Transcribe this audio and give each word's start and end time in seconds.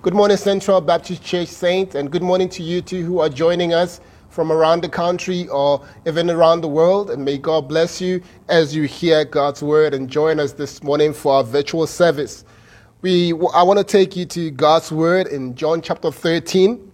Good 0.00 0.14
morning, 0.14 0.36
Central 0.36 0.80
Baptist 0.80 1.24
Church 1.24 1.48
Saints, 1.48 1.96
and 1.96 2.08
good 2.08 2.22
morning 2.22 2.48
to 2.50 2.62
you 2.62 2.80
too 2.80 3.04
who 3.04 3.18
are 3.18 3.28
joining 3.28 3.74
us 3.74 4.00
from 4.28 4.52
around 4.52 4.84
the 4.84 4.88
country 4.88 5.48
or 5.48 5.84
even 6.06 6.30
around 6.30 6.60
the 6.60 6.68
world. 6.68 7.10
And 7.10 7.24
may 7.24 7.36
God 7.36 7.66
bless 7.68 8.00
you 8.00 8.22
as 8.48 8.76
you 8.76 8.84
hear 8.84 9.24
God's 9.24 9.60
word 9.60 9.94
and 9.94 10.08
join 10.08 10.38
us 10.38 10.52
this 10.52 10.84
morning 10.84 11.12
for 11.12 11.34
our 11.34 11.42
virtual 11.42 11.84
service. 11.88 12.44
We, 13.02 13.32
I 13.52 13.64
want 13.64 13.80
to 13.80 13.84
take 13.84 14.14
you 14.14 14.24
to 14.26 14.52
God's 14.52 14.92
word 14.92 15.26
in 15.26 15.56
John 15.56 15.82
chapter 15.82 16.12
13. 16.12 16.92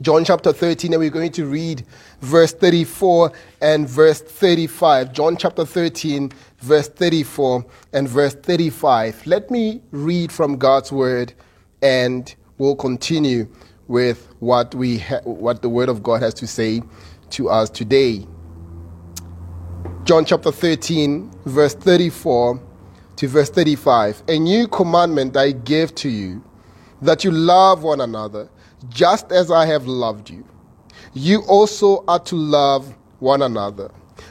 John 0.00 0.24
chapter 0.24 0.54
13, 0.54 0.94
and 0.94 1.00
we're 1.00 1.10
going 1.10 1.32
to 1.32 1.44
read 1.44 1.84
verse 2.22 2.54
34 2.54 3.30
and 3.60 3.86
verse 3.86 4.22
35. 4.22 5.12
John 5.12 5.36
chapter 5.36 5.66
13, 5.66 6.32
verse 6.60 6.88
34 6.88 7.62
and 7.92 8.08
verse 8.08 8.34
35. 8.34 9.26
Let 9.26 9.50
me 9.50 9.82
read 9.90 10.32
from 10.32 10.56
God's 10.56 10.90
word 10.90 11.34
and 11.82 12.34
we'll 12.58 12.76
continue 12.76 13.46
with 13.88 14.28
what 14.38 14.74
we 14.74 14.98
ha- 14.98 15.20
what 15.24 15.62
the 15.62 15.68
word 15.68 15.88
of 15.88 16.02
God 16.02 16.22
has 16.22 16.32
to 16.34 16.46
say 16.46 16.82
to 17.30 17.48
us 17.48 17.68
today. 17.68 18.26
John 20.04 20.24
chapter 20.24 20.50
13 20.50 21.30
verse 21.44 21.74
34 21.74 22.60
to 23.16 23.28
verse 23.28 23.50
35. 23.50 24.22
A 24.28 24.38
new 24.38 24.66
commandment 24.68 25.36
I 25.36 25.52
give 25.52 25.94
to 25.96 26.08
you 26.08 26.42
that 27.02 27.24
you 27.24 27.30
love 27.30 27.82
one 27.82 28.00
another 28.00 28.48
just 28.88 29.30
as 29.32 29.50
I 29.50 29.66
have 29.66 29.86
loved 29.86 30.30
you. 30.30 30.44
You 31.14 31.42
also 31.42 32.04
are 32.08 32.20
to 32.20 32.36
love 32.36 32.94
one 33.18 33.42
another. 33.42 33.90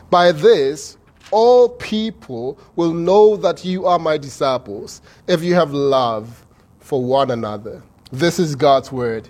By 0.09 0.31
this 0.31 0.97
all 1.31 1.69
people 1.69 2.59
will 2.75 2.93
know 2.93 3.37
that 3.37 3.63
you 3.63 3.85
are 3.85 3.97
my 3.99 4.17
disciples 4.17 5.01
if 5.27 5.41
you 5.43 5.55
have 5.55 5.71
love 5.71 6.45
for 6.91 7.01
one 7.01 7.31
another. 7.31 7.81
This 8.11 8.37
is 8.37 8.53
God's 8.53 8.91
word. 8.91 9.29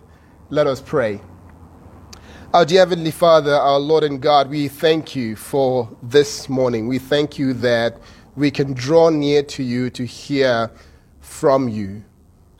Let 0.50 0.66
us 0.66 0.82
pray. 0.82 1.22
Our 2.56 2.66
dear 2.66 2.80
Heavenly 2.80 3.12
Father, 3.12 3.54
our 3.54 3.78
Lord 3.78 4.04
and 4.04 4.20
God, 4.20 4.50
we 4.50 4.68
thank 4.68 5.16
you 5.16 5.36
for 5.36 5.88
this 6.02 6.50
morning. 6.50 6.88
We 6.88 6.98
thank 6.98 7.38
you 7.38 7.54
that 7.54 8.00
we 8.36 8.50
can 8.50 8.74
draw 8.74 9.12
near 9.12 9.44
to 9.44 9.62
you 9.62 9.92
to 9.92 10.04
hear 10.04 10.72
from 11.20 11.70
you. 11.70 12.04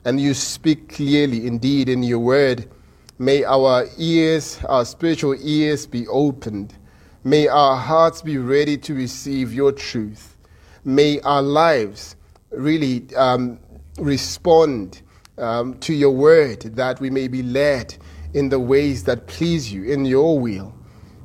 And 0.04 0.20
you 0.20 0.34
speak 0.34 0.90
clearly 0.90 1.48
indeed 1.48 1.88
in 1.88 2.04
your 2.04 2.20
word. 2.20 2.70
May 3.18 3.42
our 3.42 3.86
ears, 3.98 4.60
our 4.68 4.84
spiritual 4.84 5.34
ears, 5.40 5.84
be 5.84 6.06
opened. 6.06 6.78
May 7.24 7.48
our 7.48 7.76
hearts 7.76 8.22
be 8.22 8.38
ready 8.38 8.76
to 8.78 8.94
receive 8.94 9.52
your 9.52 9.72
truth. 9.72 10.36
May 10.84 11.18
our 11.22 11.42
lives 11.42 12.14
really 12.52 13.12
um, 13.16 13.58
respond 13.98 15.02
um, 15.38 15.74
to 15.78 15.92
your 15.92 16.10
word 16.10 16.60
that 16.76 17.00
we 17.00 17.10
may 17.10 17.28
be 17.28 17.42
led 17.42 17.96
in 18.34 18.48
the 18.48 18.58
ways 18.58 19.04
that 19.04 19.26
please 19.26 19.72
you 19.72 19.84
in 19.84 20.04
your 20.04 20.38
will. 20.38 20.74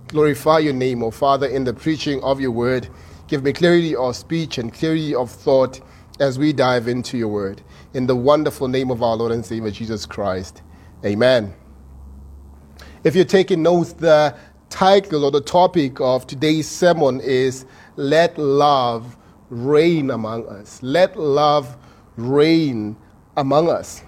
Glorify 0.08 0.60
your 0.60 0.74
name, 0.74 1.04
O 1.04 1.12
Father, 1.12 1.48
in 1.48 1.64
the 1.64 1.74
preaching 1.74 2.22
of 2.24 2.40
your 2.40 2.52
word. 2.52 2.88
Give 3.28 3.44
me 3.44 3.52
clarity 3.52 3.96
of 3.96 4.16
speech 4.16 4.58
and 4.58 4.74
clarity 4.74 5.14
of 5.14 5.30
thought 5.30 5.82
as 6.20 6.40
we 6.40 6.54
dive 6.54 6.88
into 6.88 7.18
your 7.18 7.28
word. 7.28 7.62
In 7.94 8.08
the 8.08 8.16
wonderful 8.16 8.68
name 8.68 8.90
of 8.90 9.04
our 9.04 9.16
Lord 9.16 9.32
and 9.32 9.46
Savior 9.46 9.72
Jesus 9.72 10.06
Christ. 10.06 10.62
Amen. 11.06 11.54
If 13.04 13.16
you're 13.16 13.26
taking 13.26 13.64
notes, 13.64 13.94
the 13.94 14.36
title 14.70 15.26
or 15.26 15.32
the 15.32 15.42
topic 15.42 16.00
of 16.02 16.26
today's 16.28 16.68
sermon 16.68 17.20
is 17.22 17.66
Let 17.96 18.38
Love 18.38 19.18
Reign 19.50 20.10
Among 20.10 20.48
Us. 20.48 20.82
Let 20.82 21.18
Love 21.18 21.78
Reign 22.18 22.98
among 23.38 23.70
us. 23.70 24.04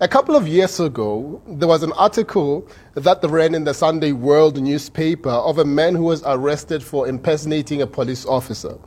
A 0.00 0.06
couple 0.06 0.36
of 0.36 0.46
years 0.46 0.78
ago, 0.78 1.42
there 1.48 1.66
was 1.66 1.82
an 1.82 1.90
article 1.92 2.68
that 2.94 3.18
ran 3.24 3.52
in 3.54 3.64
the 3.64 3.74
Sunday 3.74 4.12
World 4.12 4.62
newspaper 4.62 5.30
of 5.30 5.58
a 5.58 5.64
man 5.64 5.96
who 5.96 6.04
was 6.04 6.22
arrested 6.24 6.84
for 6.84 7.08
impersonating 7.08 7.82
a 7.82 7.86
police 7.86 8.24
officer. 8.24 8.78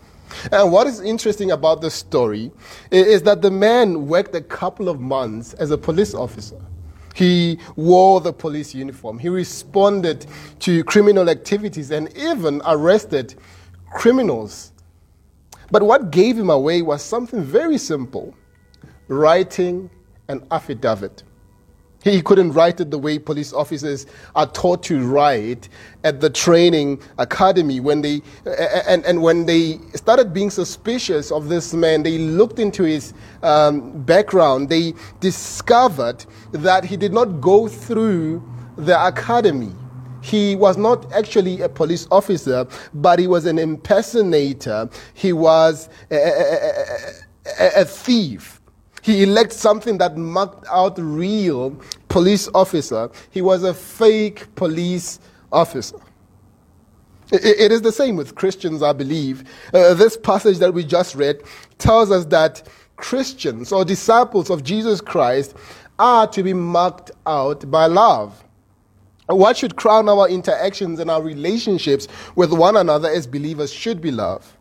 And 0.53 0.71
what 0.71 0.87
is 0.87 1.01
interesting 1.01 1.51
about 1.51 1.81
this 1.81 1.93
story 1.93 2.49
is 2.91 3.23
that 3.23 3.41
the 3.41 3.51
man 3.51 4.07
worked 4.07 4.35
a 4.35 4.41
couple 4.41 4.87
of 4.87 5.01
months 5.01 5.53
as 5.55 5.71
a 5.71 5.77
police 5.77 6.13
officer. 6.13 6.61
He 7.13 7.59
wore 7.75 8.21
the 8.21 8.31
police 8.31 8.73
uniform. 8.73 9.19
He 9.19 9.27
responded 9.27 10.25
to 10.59 10.83
criminal 10.85 11.29
activities 11.29 11.91
and 11.91 12.15
even 12.15 12.61
arrested 12.65 13.35
criminals. 13.91 14.71
But 15.71 15.83
what 15.83 16.11
gave 16.11 16.37
him 16.37 16.49
away 16.49 16.81
was 16.81 17.01
something 17.01 17.43
very 17.43 17.77
simple 17.77 18.33
writing 19.11 19.89
an 20.29 20.45
affidavit. 20.51 21.23
He 22.03 22.21
couldn't 22.21 22.53
write 22.53 22.79
it 22.79 22.89
the 22.89 22.97
way 22.97 23.19
police 23.19 23.53
officers 23.53 24.07
are 24.35 24.47
taught 24.47 24.81
to 24.83 25.05
write 25.05 25.69
at 26.03 26.19
the 26.19 26.31
training 26.31 26.99
academy. 27.19 27.79
When 27.79 28.01
they, 28.01 28.21
and, 28.87 29.05
and 29.05 29.21
when 29.21 29.45
they 29.45 29.77
started 29.93 30.33
being 30.33 30.49
suspicious 30.49 31.31
of 31.31 31.47
this 31.47 31.75
man, 31.75 32.01
they 32.01 32.17
looked 32.17 32.57
into 32.57 32.83
his 32.83 33.13
um, 33.43 34.01
background. 34.01 34.69
They 34.69 34.95
discovered 35.19 36.25
that 36.53 36.85
he 36.85 36.97
did 36.97 37.13
not 37.13 37.39
go 37.39 37.67
through 37.67 38.41
the 38.77 39.05
academy. 39.05 39.75
He 40.23 40.55
was 40.55 40.77
not 40.77 41.11
actually 41.11 41.61
a 41.61 41.69
police 41.69 42.07
officer, 42.09 42.65
but 42.95 43.19
he 43.19 43.27
was 43.27 43.45
an 43.45 43.59
impersonator. 43.59 44.89
He 45.13 45.33
was 45.33 45.89
a, 46.09 46.15
a, 46.15 46.71
a, 47.59 47.81
a 47.81 47.85
thief 47.85 48.60
he 49.01 49.23
elects 49.23 49.55
something 49.55 49.97
that 49.97 50.17
marked 50.17 50.65
out 50.69 50.97
real 50.99 51.79
police 52.07 52.47
officer. 52.53 53.09
He 53.31 53.41
was 53.41 53.63
a 53.63 53.73
fake 53.73 54.53
police 54.55 55.19
officer. 55.51 55.97
It 57.31 57.71
is 57.71 57.81
the 57.81 57.93
same 57.93 58.17
with 58.17 58.35
Christians, 58.35 58.83
I 58.83 58.91
believe. 58.91 59.45
Uh, 59.73 59.93
this 59.93 60.17
passage 60.17 60.57
that 60.57 60.73
we 60.73 60.83
just 60.83 61.15
read 61.15 61.41
tells 61.77 62.11
us 62.11 62.25
that 62.25 62.67
Christians 62.97 63.71
or 63.71 63.85
disciples 63.85 64.49
of 64.49 64.63
Jesus 64.63 64.99
Christ 64.99 65.55
are 65.97 66.27
to 66.27 66.43
be 66.43 66.53
marked 66.53 67.11
out 67.25 67.69
by 67.71 67.85
love. 67.85 68.43
What 69.27 69.55
should 69.55 69.77
crown 69.77 70.09
our 70.09 70.27
interactions 70.27 70.99
and 70.99 71.09
our 71.09 71.21
relationships 71.21 72.09
with 72.35 72.51
one 72.51 72.75
another 72.75 73.09
as 73.09 73.25
believers 73.27 73.71
should 73.71 74.01
be 74.01 74.11
love. 74.11 74.57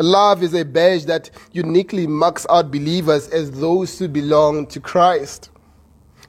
Love 0.00 0.42
is 0.42 0.54
a 0.54 0.64
badge 0.64 1.04
that 1.04 1.30
uniquely 1.52 2.06
marks 2.06 2.46
out 2.48 2.70
believers 2.70 3.28
as 3.28 3.50
those 3.50 3.98
who 3.98 4.08
belong 4.08 4.66
to 4.66 4.80
Christ. 4.80 5.50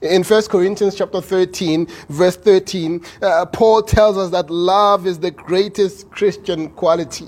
In 0.02 0.24
1 0.24 0.44
Corinthians 0.48 0.96
chapter 0.96 1.22
13, 1.22 1.88
verse 2.10 2.36
13, 2.36 3.02
uh, 3.22 3.46
Paul 3.46 3.82
tells 3.84 4.18
us 4.18 4.32
that 4.32 4.50
love 4.50 5.08
is 5.08 5.20
the 5.20 5.32
greatest 5.32 6.10
Christian 6.12 6.70
quality. 6.72 7.28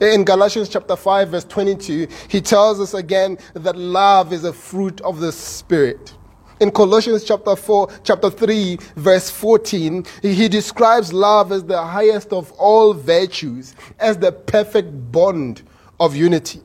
In 0.00 0.24
Galatians 0.24 0.68
chapter 0.68 0.96
5, 0.96 1.30
verse 1.30 1.44
22, 1.44 2.08
he 2.28 2.42
tells 2.42 2.78
us 2.78 2.92
again 2.92 3.38
that 3.54 3.76
love 3.76 4.34
is 4.34 4.44
a 4.44 4.52
fruit 4.52 5.00
of 5.00 5.20
the 5.20 5.32
Spirit. 5.32 6.17
In 6.60 6.72
Colossians 6.72 7.22
chapter 7.22 7.54
4, 7.54 7.88
chapter 8.02 8.30
3, 8.30 8.78
verse 8.96 9.30
14, 9.30 10.04
he 10.22 10.48
describes 10.48 11.12
love 11.12 11.52
as 11.52 11.64
the 11.64 11.80
highest 11.80 12.32
of 12.32 12.50
all 12.52 12.92
virtues, 12.94 13.76
as 14.00 14.18
the 14.18 14.32
perfect 14.32 15.12
bond 15.12 15.62
of 16.00 16.16
unity. 16.16 16.60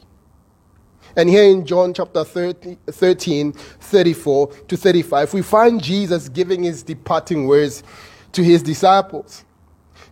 And 1.15 1.29
here 1.29 1.43
in 1.43 1.63
John 1.63 1.93
chapter 1.93 2.23
30, 2.23 2.77
13, 2.87 3.51
34 3.51 4.47
to 4.47 4.77
35, 4.77 5.33
we 5.35 5.43
find 5.43 5.81
Jesus 5.81 6.27
giving 6.27 6.63
his 6.63 6.81
departing 6.81 7.45
words 7.45 7.83
to 8.31 8.43
his 8.43 8.63
disciples. 8.63 9.45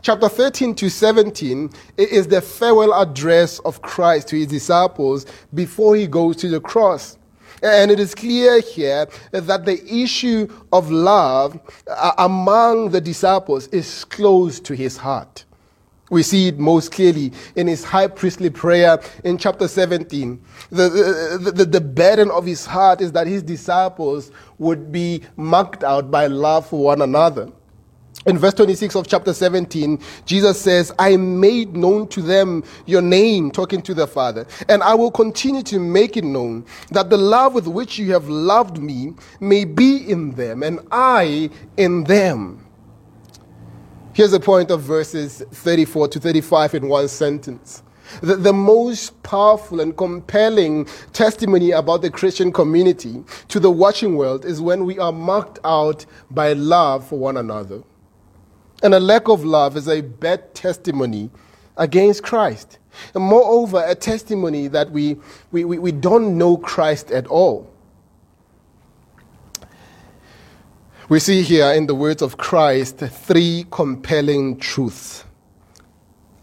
Chapter 0.03 0.29
13 0.29 0.75
to 0.75 0.89
17 0.89 1.71
is 1.97 2.27
the 2.27 2.41
farewell 2.41 2.93
address 2.93 3.57
of 3.59 3.81
Christ 3.81 4.27
to 4.27 4.35
his 4.35 4.47
disciples 4.47 5.25
before 5.55 5.95
he 5.95 6.05
goes 6.05 6.35
to 6.37 6.49
the 6.49 6.59
cross. 6.59 7.17
And 7.61 7.91
it 7.91 7.99
is 7.99 8.15
clear 8.15 8.59
here 8.59 9.07
that 9.31 9.65
the 9.65 9.85
issue 9.93 10.47
of 10.71 10.89
love 10.89 11.59
uh, 11.87 12.13
among 12.17 12.89
the 12.89 13.01
disciples 13.01 13.67
is 13.67 14.03
close 14.05 14.59
to 14.61 14.73
his 14.73 14.97
heart. 14.97 15.45
We 16.09 16.23
see 16.23 16.49
it 16.49 16.59
most 16.59 16.91
clearly 16.91 17.31
in 17.55 17.67
his 17.67 17.85
high 17.85 18.07
priestly 18.07 18.49
prayer 18.49 18.99
in 19.23 19.37
chapter 19.37 19.67
17. 19.67 20.41
The, 20.69 20.89
the, 20.89 21.51
the, 21.51 21.65
the, 21.65 21.79
burden 21.79 22.29
of 22.31 22.45
his 22.45 22.65
heart 22.65 22.99
is 22.99 23.13
that 23.13 23.27
his 23.27 23.41
disciples 23.41 24.29
would 24.57 24.91
be 24.91 25.21
marked 25.37 25.85
out 25.85 26.11
by 26.11 26.27
love 26.27 26.67
for 26.67 26.83
one 26.83 27.01
another. 27.01 27.49
In 28.27 28.37
verse 28.37 28.53
26 28.53 28.95
of 28.95 29.07
chapter 29.07 29.33
17, 29.33 29.99
Jesus 30.25 30.61
says, 30.61 30.91
I 30.99 31.17
made 31.17 31.75
known 31.75 32.07
to 32.09 32.21
them 32.21 32.63
your 32.85 33.01
name, 33.01 33.49
talking 33.49 33.81
to 33.81 33.95
the 33.95 34.05
Father, 34.05 34.45
and 34.69 34.83
I 34.83 34.93
will 34.93 35.09
continue 35.09 35.63
to 35.63 35.79
make 35.79 36.17
it 36.17 36.23
known 36.23 36.65
that 36.91 37.09
the 37.09 37.17
love 37.17 37.55
with 37.55 37.67
which 37.67 37.97
you 37.97 38.11
have 38.11 38.29
loved 38.29 38.77
me 38.77 39.15
may 39.39 39.65
be 39.65 39.97
in 40.07 40.31
them, 40.31 40.61
and 40.61 40.79
I 40.91 41.49
in 41.77 42.03
them. 42.03 42.63
Here's 44.13 44.31
the 44.31 44.39
point 44.39 44.69
of 44.69 44.81
verses 44.81 45.41
34 45.51 46.09
to 46.09 46.19
35 46.19 46.75
in 46.75 46.89
one 46.89 47.07
sentence. 47.07 47.81
The, 48.21 48.35
the 48.35 48.53
most 48.53 49.23
powerful 49.23 49.79
and 49.79 49.95
compelling 49.97 50.85
testimony 51.13 51.71
about 51.71 52.01
the 52.03 52.11
Christian 52.11 52.51
community 52.51 53.23
to 53.47 53.59
the 53.59 53.71
watching 53.71 54.15
world 54.15 54.45
is 54.45 54.61
when 54.61 54.85
we 54.85 54.99
are 54.99 55.13
marked 55.13 55.59
out 55.63 56.05
by 56.29 56.53
love 56.53 57.07
for 57.07 57.17
one 57.17 57.37
another. 57.37 57.81
And 58.81 58.93
a 58.93 58.99
lack 58.99 59.27
of 59.27 59.45
love 59.45 59.77
is 59.77 59.87
a 59.87 60.01
bad 60.01 60.55
testimony 60.55 61.29
against 61.77 62.23
Christ. 62.23 62.79
And 63.13 63.23
moreover, 63.23 63.83
a 63.85 63.95
testimony 63.95 64.67
that 64.67 64.91
we, 64.91 65.17
we, 65.51 65.65
we, 65.65 65.79
we 65.79 65.91
don't 65.91 66.37
know 66.37 66.57
Christ 66.57 67.11
at 67.11 67.27
all. 67.27 67.71
We 71.09 71.19
see 71.19 71.41
here 71.41 71.71
in 71.73 71.87
the 71.87 71.95
words 71.95 72.21
of 72.21 72.37
Christ 72.37 72.97
three 72.97 73.65
compelling 73.69 74.57
truths 74.57 75.25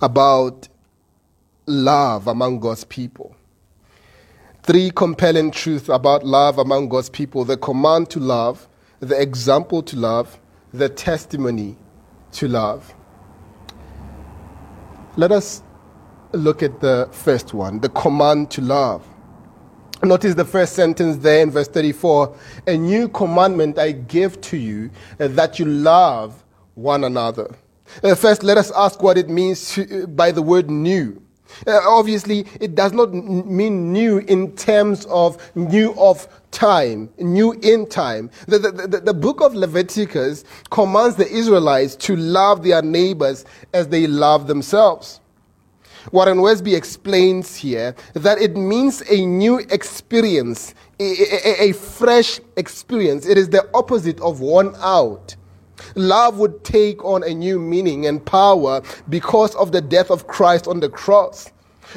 about 0.03 0.69
love 1.67 2.27
among 2.27 2.61
God's 2.61 2.85
people. 2.85 3.35
Three 4.63 4.91
compelling 4.91 5.51
truths 5.51 5.89
about 5.89 6.25
love 6.25 6.59
among 6.59 6.91
God's 6.91 7.09
people 7.09 7.45
the 7.45 7.57
command 7.57 8.11
to 8.11 8.21
love, 8.21 8.69
the 9.01 9.21
example 9.21 9.83
to 9.85 9.97
love, 9.97 10.39
the 10.75 10.91
testimony 10.91 11.77
to 12.33 12.49
love. 12.49 12.95
Let 15.17 15.33
us 15.33 15.63
look 16.33 16.63
at 16.63 16.81
the 16.81 17.09
first 17.11 17.55
one 17.55 17.81
the 17.81 17.89
command 17.89 18.51
to 18.53 18.61
love. 18.61 19.07
Notice 20.03 20.35
the 20.35 20.45
first 20.45 20.75
sentence 20.75 21.17
there 21.17 21.43
in 21.43 21.51
verse 21.51 21.67
34 21.69 22.37
A 22.69 22.77
new 22.77 23.09
commandment 23.09 23.79
I 23.79 23.93
give 23.93 24.41
to 24.43 24.57
you 24.57 24.91
that 25.19 25.59
you 25.59 25.65
love 25.65 26.45
one 26.75 27.03
another. 27.05 27.53
Uh, 28.03 28.15
first, 28.15 28.43
let 28.43 28.59
us 28.59 28.71
ask 28.73 29.03
what 29.03 29.19
it 29.19 29.29
means 29.29 29.73
to, 29.73 30.07
by 30.07 30.31
the 30.31 30.43
word 30.43 30.71
new. 30.71 31.21
Uh, 31.67 31.81
obviously, 31.85 32.47
it 32.61 32.75
does 32.75 32.93
not 32.93 33.09
n- 33.09 33.45
mean 33.57 33.93
new 33.93 34.19
in 34.19 34.55
terms 34.57 35.07
of 35.07 35.37
new 35.55 35.95
of 35.99 36.29
time, 36.51 37.09
new 37.19 37.53
in 37.63 37.87
time. 37.89 38.31
The, 38.47 38.59
the, 38.59 38.71
the, 38.71 39.01
the, 39.01 39.15
book 39.15 39.41
of 39.41 39.55
Leviticus 39.55 40.45
commands 40.71 41.17
the 41.17 41.29
Israelites 41.29 41.97
to 41.97 42.17
love 42.17 42.63
their 42.63 42.83
neighbors 42.83 43.45
as 43.75 43.89
they 43.89 44.07
love 44.07 44.47
themselves. 44.47 45.21
Warren 46.13 46.39
Wiersbe 46.39 46.75
explains 46.77 47.55
here 47.57 47.95
that 48.15 48.41
it 48.41 48.57
means 48.57 49.03
a 49.11 49.27
new 49.27 49.59
experience, 49.59 50.75
a, 50.99 51.05
a, 51.05 51.71
a 51.71 51.73
fresh 51.73 52.41
experience. 52.57 53.27
It 53.27 53.37
is 53.37 53.51
the 53.51 53.69
opposite 53.75 54.21
of 54.21 54.41
worn 54.41 54.75
out. 54.79 55.37
Love 55.95 56.39
would 56.39 56.65
take 56.65 57.05
on 57.05 57.23
a 57.23 57.35
new 57.35 57.59
meaning 57.59 58.07
and 58.07 58.25
power 58.25 58.83
because 59.09 59.55
of 59.57 59.73
the 59.73 59.81
death 59.81 60.11
of 60.11 60.27
Christ 60.27 60.67
on 60.67 60.81
the 60.81 60.89
cross. 60.89 61.51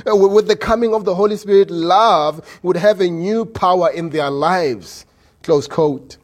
Uh, 0.09 0.15
with 0.15 0.47
the 0.47 0.55
coming 0.55 0.93
of 0.93 1.05
the 1.05 1.13
Holy 1.13 1.35
Spirit, 1.35 1.69
love 1.69 2.59
would 2.63 2.77
have 2.77 3.01
a 3.01 3.07
new 3.09 3.45
power 3.45 3.89
in 3.89 4.09
their 4.09 4.29
lives. 4.29 5.05
Close 5.43 5.67
quote. 5.67 6.17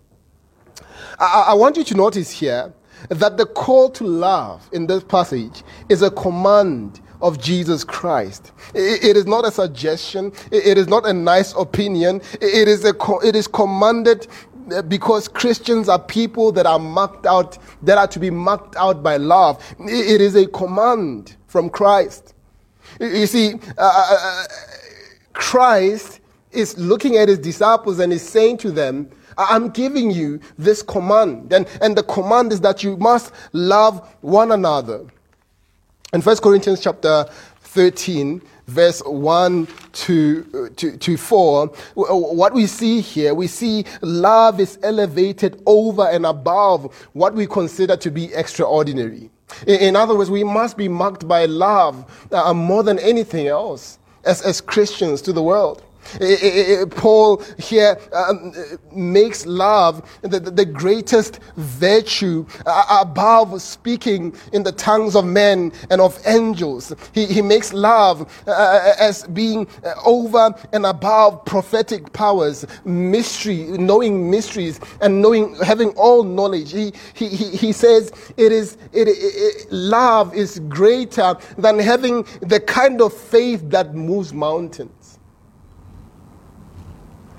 I, 1.20 1.48
I 1.50 1.54
want 1.54 1.78
you 1.78 1.84
to 1.84 1.96
notice 1.96 2.32
here 2.32 2.74
that 3.10 3.38
the 3.38 3.46
call 3.46 3.90
to 3.92 4.04
love 4.06 4.70
in 4.72 4.88
this 4.88 5.04
passage 5.04 5.64
is 5.90 6.02
a 6.02 6.12
command 6.12 7.02
of 7.22 7.42
Jesus 7.42 7.84
Christ. 7.84 8.52
It 8.74 9.18
is 9.18 9.26
not 9.26 9.46
a 9.46 9.52
suggestion. 9.52 10.32
It 10.52 10.78
is 10.78 10.88
not 10.88 11.06
a 11.06 11.14
nice 11.14 11.54
opinion. 11.54 12.22
It 12.34 12.68
is, 12.68 12.86
a, 12.86 12.94
it 13.24 13.36
is 13.36 13.48
commanded 13.48 14.28
because 14.88 15.28
Christians 15.28 15.90
are 15.90 16.00
people 16.00 16.52
that 16.54 16.66
are 16.66 16.80
marked 16.80 17.26
out, 17.26 17.58
that 17.84 17.98
are 17.98 18.08
to 18.08 18.20
be 18.20 18.30
marked 18.30 18.76
out 18.76 19.02
by 19.04 19.18
love. 19.18 19.64
It 19.80 20.22
is 20.22 20.36
a 20.36 20.48
command 20.48 21.36
from 21.48 21.70
Christ. 21.70 22.34
You 23.00 23.28
see, 23.28 23.54
uh, 23.54 23.58
uh, 23.78 24.18
uh, 24.22 24.44
Christ 25.34 26.20
is 26.52 26.78
looking 26.78 27.18
at 27.18 27.28
his 27.28 27.40
disciples 27.40 28.00
and 28.00 28.12
is 28.12 28.28
saying 28.28 28.58
to 28.58 28.72
them, 28.72 29.10
I'm 29.38 29.70
giving 29.70 30.10
you 30.10 30.40
this 30.58 30.82
command. 30.82 31.54
And, 31.54 31.68
and 31.82 31.96
the 31.96 32.04
command 32.04 32.52
is 32.52 32.62
that 32.62 32.84
you 32.84 32.98
must 32.98 33.32
love 33.54 34.16
one 34.22 34.52
another. 34.52 35.06
In 36.14 36.22
1 36.22 36.38
Corinthians 36.38 36.82
chapter 36.82 37.26
13, 37.78 38.42
verse 38.66 39.04
1 39.06 39.68
to, 39.94 40.72
to, 40.78 40.98
to 40.98 41.16
4, 41.16 41.68
what 41.94 42.52
we 42.56 42.66
see 42.66 43.02
here, 43.02 43.36
we 43.36 43.46
see 43.46 43.86
love 44.02 44.60
is 44.60 44.80
elevated 44.82 45.62
over 45.68 46.08
and 46.08 46.26
above 46.26 46.92
what 47.14 47.36
we 47.36 47.46
consider 47.46 47.96
to 47.96 48.10
be 48.10 48.34
extraordinary. 48.34 49.30
In 49.68 49.96
other 49.96 50.16
words, 50.18 50.32
we 50.32 50.44
must 50.44 50.76
be 50.76 50.88
marked 50.88 51.28
by 51.28 51.46
love 51.46 52.28
uh, 52.32 52.52
more 52.52 52.82
than 52.82 52.98
anything 52.98 53.46
else 53.46 54.00
as, 54.26 54.42
as 54.42 54.60
Christians 54.60 55.22
to 55.22 55.32
the 55.32 55.44
world. 55.44 55.84
Paul 56.92 57.44
here 57.58 57.98
um, 58.14 58.54
makes 58.92 59.46
love 59.46 60.08
the, 60.22 60.40
the 60.40 60.66
greatest 60.66 61.40
virtue 61.56 62.46
uh, 62.66 63.00
above 63.02 63.62
speaking 63.62 64.36
in 64.54 64.64
the 64.64 64.72
tongues 64.72 65.16
of 65.16 65.26
men 65.26 65.72
and 65.90 66.02
of 66.02 66.20
angels. 66.26 66.94
He, 67.14 67.26
he 67.26 67.42
makes 67.42 67.74
love 67.74 68.22
uh, 68.48 68.52
uh 68.52 68.94
as 69.00 69.28
being 69.28 69.68
uh, 69.84 69.94
over 70.06 70.54
and 70.74 70.86
above 70.86 71.46
prophetic 71.46 72.12
powers, 72.14 72.66
mystery, 72.86 73.64
knowing 73.64 74.30
mysteries, 74.30 74.80
and 75.02 75.22
knowing, 75.22 75.56
having 75.56 75.90
all 75.92 76.24
knowledge. 76.24 76.72
He, 76.72 76.94
he, 77.14 77.28
he, 77.30 77.50
he 77.56 77.72
says 77.72 78.12
it 78.38 78.52
is, 78.52 78.78
it, 78.94 79.08
it, 79.08 79.72
love 79.72 80.34
is 80.34 80.60
greater 80.68 81.36
than 81.58 81.80
having 81.80 82.24
the 82.42 82.60
kind 82.60 83.02
of 83.02 83.14
faith 83.14 83.70
that 83.70 83.96
moves 83.96 84.34
mountains. 84.34 85.07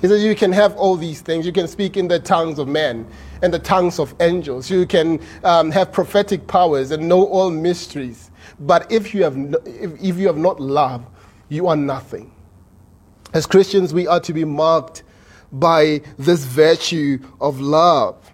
He 0.00 0.06
says 0.06 0.22
you 0.22 0.36
can 0.36 0.52
have 0.52 0.76
all 0.76 0.96
these 0.96 1.20
things. 1.20 1.44
You 1.44 1.52
can 1.52 1.66
speak 1.66 1.96
in 1.96 2.08
the 2.08 2.20
tongues 2.20 2.58
of 2.58 2.68
men 2.68 3.06
and 3.42 3.52
the 3.52 3.58
tongues 3.58 3.98
of 3.98 4.14
angels. 4.20 4.70
You 4.70 4.86
can 4.86 5.20
um, 5.42 5.70
have 5.72 5.92
prophetic 5.92 6.46
powers 6.46 6.92
and 6.92 7.08
know 7.08 7.26
all 7.26 7.50
mysteries. 7.50 8.30
But 8.60 8.90
if 8.92 9.12
you, 9.12 9.24
have 9.24 9.36
no, 9.36 9.58
if, 9.64 10.00
if 10.00 10.16
you 10.16 10.26
have 10.28 10.36
not 10.36 10.60
love, 10.60 11.04
you 11.48 11.66
are 11.66 11.76
nothing. 11.76 12.32
As 13.34 13.44
Christians, 13.44 13.92
we 13.92 14.06
are 14.06 14.20
to 14.20 14.32
be 14.32 14.44
marked 14.44 15.02
by 15.52 16.00
this 16.16 16.44
virtue 16.44 17.18
of 17.40 17.60
love. 17.60 18.32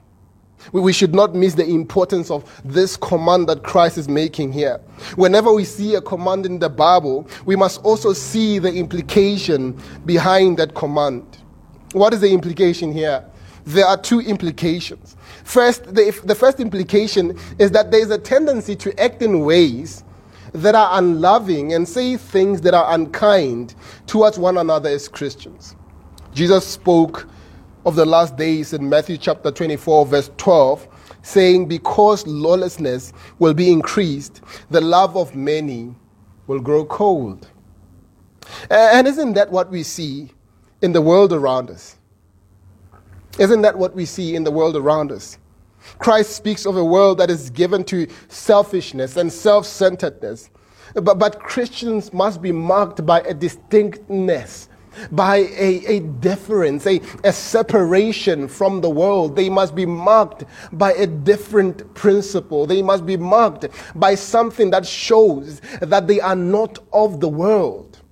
We 0.72 0.92
should 0.92 1.14
not 1.14 1.34
miss 1.34 1.54
the 1.54 1.66
importance 1.66 2.30
of 2.30 2.50
this 2.64 2.96
command 2.96 3.48
that 3.48 3.62
Christ 3.62 3.98
is 3.98 4.08
making 4.08 4.52
here. 4.52 4.80
Whenever 5.16 5.52
we 5.52 5.64
see 5.64 5.94
a 5.94 6.00
command 6.00 6.46
in 6.46 6.58
the 6.58 6.70
Bible, 6.70 7.28
we 7.44 7.54
must 7.54 7.82
also 7.82 8.12
see 8.12 8.58
the 8.58 8.72
implication 8.72 9.78
behind 10.06 10.58
that 10.58 10.74
command. 10.74 11.38
What 11.94 12.12
is 12.12 12.20
the 12.20 12.32
implication 12.32 12.92
here? 12.92 13.24
There 13.64 13.86
are 13.86 13.96
two 13.96 14.18
implications. 14.20 15.16
First, 15.44 15.94
the, 15.94 16.10
the 16.24 16.34
first 16.34 16.58
implication 16.58 17.38
is 17.60 17.70
that 17.70 17.92
there 17.92 18.00
is 18.00 18.10
a 18.10 18.18
tendency 18.18 18.74
to 18.76 19.00
act 19.00 19.22
in 19.22 19.44
ways 19.44 20.02
that 20.52 20.74
are 20.74 20.98
unloving 20.98 21.72
and 21.72 21.88
say 21.88 22.16
things 22.16 22.60
that 22.62 22.74
are 22.74 22.92
unkind 22.92 23.76
towards 24.08 24.40
one 24.40 24.58
another 24.58 24.88
as 24.88 25.06
Christians. 25.06 25.76
Jesus 26.32 26.66
spoke 26.66 27.28
of 27.86 27.94
the 27.94 28.04
last 28.04 28.36
days 28.36 28.72
in 28.72 28.88
Matthew 28.88 29.16
chapter 29.16 29.52
24, 29.52 30.06
verse 30.06 30.30
12, 30.36 30.88
saying, 31.22 31.66
Because 31.68 32.26
lawlessness 32.26 33.12
will 33.38 33.54
be 33.54 33.70
increased, 33.70 34.42
the 34.70 34.80
love 34.80 35.16
of 35.16 35.36
many 35.36 35.94
will 36.48 36.60
grow 36.60 36.84
cold. 36.84 37.48
And 38.68 39.06
isn't 39.06 39.34
that 39.34 39.52
what 39.52 39.70
we 39.70 39.84
see 39.84 40.33
in 40.84 40.92
the 40.92 41.00
world 41.00 41.32
around 41.32 41.70
us. 41.70 41.96
Isn't 43.38 43.62
that 43.62 43.78
what 43.78 43.94
we 43.94 44.04
see 44.04 44.36
in 44.36 44.44
the 44.44 44.50
world 44.50 44.76
around 44.76 45.10
us? 45.10 45.38
Christ 45.98 46.36
speaks 46.36 46.66
of 46.66 46.76
a 46.76 46.84
world 46.84 47.16
that 47.18 47.30
is 47.30 47.48
given 47.48 47.84
to 47.84 48.06
selfishness 48.28 49.16
and 49.16 49.32
self 49.32 49.64
centeredness. 49.64 50.50
But, 50.92 51.18
but 51.18 51.40
Christians 51.40 52.12
must 52.12 52.42
be 52.42 52.52
marked 52.52 53.04
by 53.06 53.20
a 53.20 53.32
distinctness, 53.32 54.68
by 55.10 55.36
a, 55.36 55.86
a 55.86 56.00
difference, 56.00 56.86
a, 56.86 57.00
a 57.24 57.32
separation 57.32 58.46
from 58.46 58.82
the 58.82 58.90
world. 58.90 59.36
They 59.36 59.48
must 59.48 59.74
be 59.74 59.86
marked 59.86 60.44
by 60.70 60.92
a 60.92 61.06
different 61.06 61.94
principle. 61.94 62.66
They 62.66 62.82
must 62.82 63.06
be 63.06 63.16
marked 63.16 63.66
by 63.94 64.16
something 64.16 64.70
that 64.72 64.84
shows 64.86 65.60
that 65.80 66.06
they 66.06 66.20
are 66.20 66.36
not 66.36 66.78
of 66.92 67.20
the 67.20 67.28
world. 67.28 68.02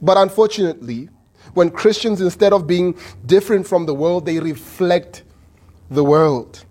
But 0.00 0.16
unfortunately, 0.16 1.08
when 1.54 1.70
Christians, 1.70 2.20
instead 2.20 2.52
of 2.52 2.66
being 2.66 2.96
different 3.26 3.66
from 3.66 3.86
the 3.86 3.94
world, 3.94 4.26
they 4.26 4.38
reflect 4.38 5.22
the 5.90 6.04
world. 6.04 6.64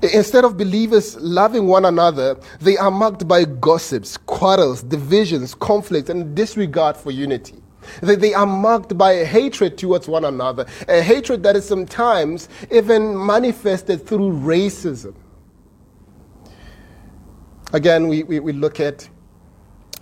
Instead 0.00 0.44
of 0.44 0.56
believers 0.56 1.16
loving 1.16 1.66
one 1.66 1.84
another, 1.84 2.36
they 2.60 2.76
are 2.76 2.90
marked 2.90 3.26
by 3.26 3.44
gossips, 3.44 4.16
quarrels, 4.16 4.82
divisions, 4.82 5.54
conflicts, 5.54 6.08
and 6.08 6.34
disregard 6.36 6.96
for 6.96 7.10
unity. 7.10 7.56
They 8.02 8.34
are 8.34 8.46
marked 8.46 8.96
by 8.96 9.12
a 9.12 9.24
hatred 9.24 9.76
towards 9.78 10.08
one 10.08 10.24
another, 10.24 10.66
a 10.88 11.00
hatred 11.02 11.42
that 11.42 11.56
is 11.56 11.66
sometimes 11.66 12.48
even 12.70 13.24
manifested 13.26 14.06
through 14.06 14.32
racism. 14.32 15.14
Again, 17.72 18.08
we, 18.08 18.22
we, 18.22 18.40
we 18.40 18.52
look 18.52 18.80
at 18.80 19.08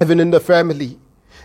even 0.00 0.20
in 0.20 0.30
the 0.30 0.40
family, 0.40 0.98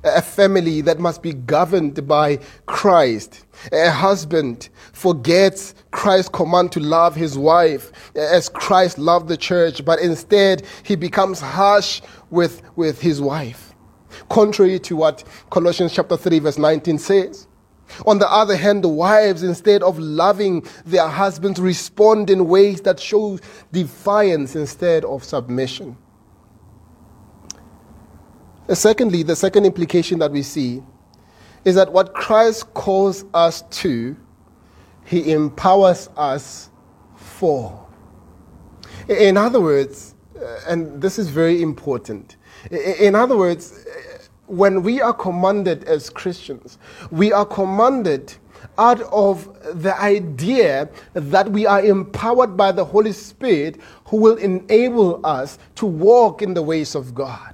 a 0.03 0.21
family 0.21 0.81
that 0.81 0.99
must 0.99 1.21
be 1.21 1.33
governed 1.33 2.07
by 2.07 2.39
Christ. 2.65 3.45
A 3.71 3.91
husband 3.91 4.69
forgets 4.93 5.75
Christ's 5.91 6.29
command 6.29 6.71
to 6.73 6.79
love 6.79 7.15
his 7.15 7.37
wife 7.37 7.91
as 8.15 8.49
Christ 8.49 8.97
loved 8.97 9.27
the 9.27 9.37
church, 9.37 9.83
but 9.85 9.99
instead 9.99 10.63
he 10.83 10.95
becomes 10.95 11.39
harsh 11.39 12.01
with, 12.29 12.61
with 12.75 13.01
his 13.01 13.21
wife. 13.21 13.73
Contrary 14.29 14.79
to 14.79 14.95
what 14.95 15.23
Colossians 15.49 15.93
chapter 15.93 16.17
3 16.17 16.39
verse 16.39 16.57
19 16.57 16.97
says. 16.97 17.47
On 18.05 18.19
the 18.19 18.31
other 18.31 18.55
hand, 18.55 18.83
the 18.83 18.89
wives, 18.89 19.43
instead 19.43 19.83
of 19.83 19.99
loving 19.99 20.65
their 20.85 21.07
husbands, 21.07 21.59
respond 21.59 22.29
in 22.29 22.47
ways 22.47 22.81
that 22.81 22.99
show 22.99 23.37
defiance 23.73 24.55
instead 24.55 25.03
of 25.03 25.23
submission. 25.25 25.97
Secondly, 28.73 29.23
the 29.23 29.35
second 29.35 29.65
implication 29.65 30.19
that 30.19 30.31
we 30.31 30.41
see 30.41 30.81
is 31.65 31.75
that 31.75 31.91
what 31.91 32.13
Christ 32.13 32.73
calls 32.73 33.25
us 33.33 33.63
to, 33.63 34.15
he 35.05 35.31
empowers 35.31 36.09
us 36.15 36.69
for. 37.15 37.87
In 39.09 39.35
other 39.37 39.59
words, 39.59 40.15
uh, 40.39 40.59
and 40.67 41.01
this 41.01 41.19
is 41.19 41.27
very 41.27 41.61
important, 41.61 42.37
in 42.69 43.15
other 43.15 43.37
words, 43.37 43.85
when 44.47 44.83
we 44.83 45.01
are 45.01 45.13
commanded 45.13 45.83
as 45.85 46.09
Christians, 46.09 46.77
we 47.09 47.31
are 47.31 47.45
commanded 47.45 48.33
out 48.77 49.01
of 49.01 49.49
the 49.81 49.99
idea 49.99 50.89
that 51.13 51.49
we 51.49 51.65
are 51.65 51.81
empowered 51.83 52.55
by 52.55 52.71
the 52.71 52.85
Holy 52.85 53.11
Spirit 53.11 53.79
who 54.05 54.17
will 54.17 54.37
enable 54.37 55.25
us 55.25 55.57
to 55.75 55.85
walk 55.85 56.41
in 56.41 56.53
the 56.53 56.61
ways 56.61 56.95
of 56.95 57.13
God. 57.15 57.50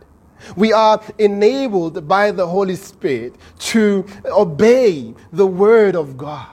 We 0.55 0.73
are 0.73 1.01
enabled 1.17 2.07
by 2.07 2.31
the 2.31 2.47
Holy 2.47 2.75
Spirit 2.75 3.35
to 3.59 4.05
obey 4.25 5.13
the 5.31 5.47
Word 5.47 5.95
of 5.95 6.17
God. 6.17 6.47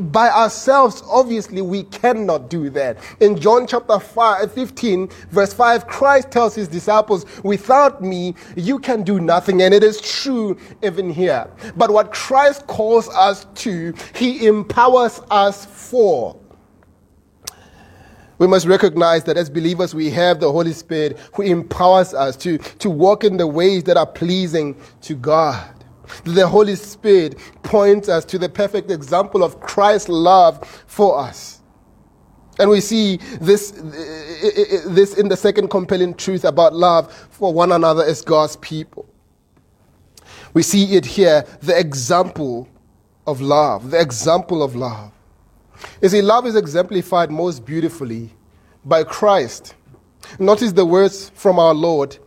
By 0.00 0.28
ourselves, 0.28 1.02
obviously, 1.08 1.62
we 1.62 1.84
cannot 1.84 2.50
do 2.50 2.68
that. 2.70 2.98
In 3.20 3.38
John 3.38 3.66
chapter 3.66 3.98
5, 3.98 4.52
15, 4.52 5.08
verse 5.30 5.52
5, 5.52 5.86
Christ 5.86 6.30
tells 6.30 6.54
his 6.54 6.68
disciples, 6.68 7.24
Without 7.44 8.02
me, 8.02 8.34
you 8.56 8.78
can 8.78 9.02
do 9.02 9.20
nothing. 9.20 9.62
And 9.62 9.72
it 9.72 9.82
is 9.82 10.00
true 10.00 10.58
even 10.82 11.10
here. 11.10 11.48
But 11.76 11.90
what 11.90 12.12
Christ 12.12 12.66
calls 12.66 13.08
us 13.10 13.46
to, 13.56 13.94
he 14.14 14.46
empowers 14.46 15.20
us 15.30 15.64
for. 15.64 16.36
We 18.38 18.46
must 18.46 18.66
recognize 18.66 19.24
that 19.24 19.36
as 19.36 19.50
believers, 19.50 19.94
we 19.94 20.10
have 20.10 20.38
the 20.40 20.50
Holy 20.50 20.72
Spirit 20.72 21.18
who 21.34 21.42
empowers 21.42 22.14
us 22.14 22.36
to, 22.38 22.58
to 22.58 22.88
walk 22.88 23.24
in 23.24 23.36
the 23.36 23.46
ways 23.46 23.84
that 23.84 23.96
are 23.96 24.06
pleasing 24.06 24.80
to 25.02 25.14
God. 25.14 25.74
The 26.24 26.46
Holy 26.46 26.76
Spirit 26.76 27.38
points 27.62 28.08
us 28.08 28.24
to 28.26 28.38
the 28.38 28.48
perfect 28.48 28.90
example 28.90 29.42
of 29.42 29.60
Christ's 29.60 30.08
love 30.08 30.66
for 30.86 31.18
us. 31.18 31.60
And 32.58 32.70
we 32.70 32.80
see 32.80 33.18
this, 33.40 33.72
this 33.72 35.14
in 35.14 35.28
the 35.28 35.36
second 35.36 35.68
compelling 35.68 36.14
truth 36.14 36.44
about 36.44 36.74
love 36.74 37.12
for 37.30 37.52
one 37.52 37.72
another 37.72 38.04
as 38.04 38.22
God's 38.22 38.56
people. 38.56 39.08
We 40.54 40.62
see 40.62 40.96
it 40.96 41.04
here, 41.04 41.44
the 41.60 41.78
example 41.78 42.68
of 43.26 43.40
love, 43.40 43.90
the 43.90 44.00
example 44.00 44.62
of 44.62 44.74
love. 44.74 45.12
You 46.02 46.08
see, 46.08 46.22
love 46.22 46.46
is 46.46 46.56
exemplified 46.56 47.30
most 47.30 47.64
beautifully 47.64 48.30
by 48.84 49.04
Christ. 49.04 49.74
Notice 50.38 50.72
the 50.72 50.84
words 50.84 51.30
from 51.34 51.58
our 51.58 51.74
Lord 51.74 52.18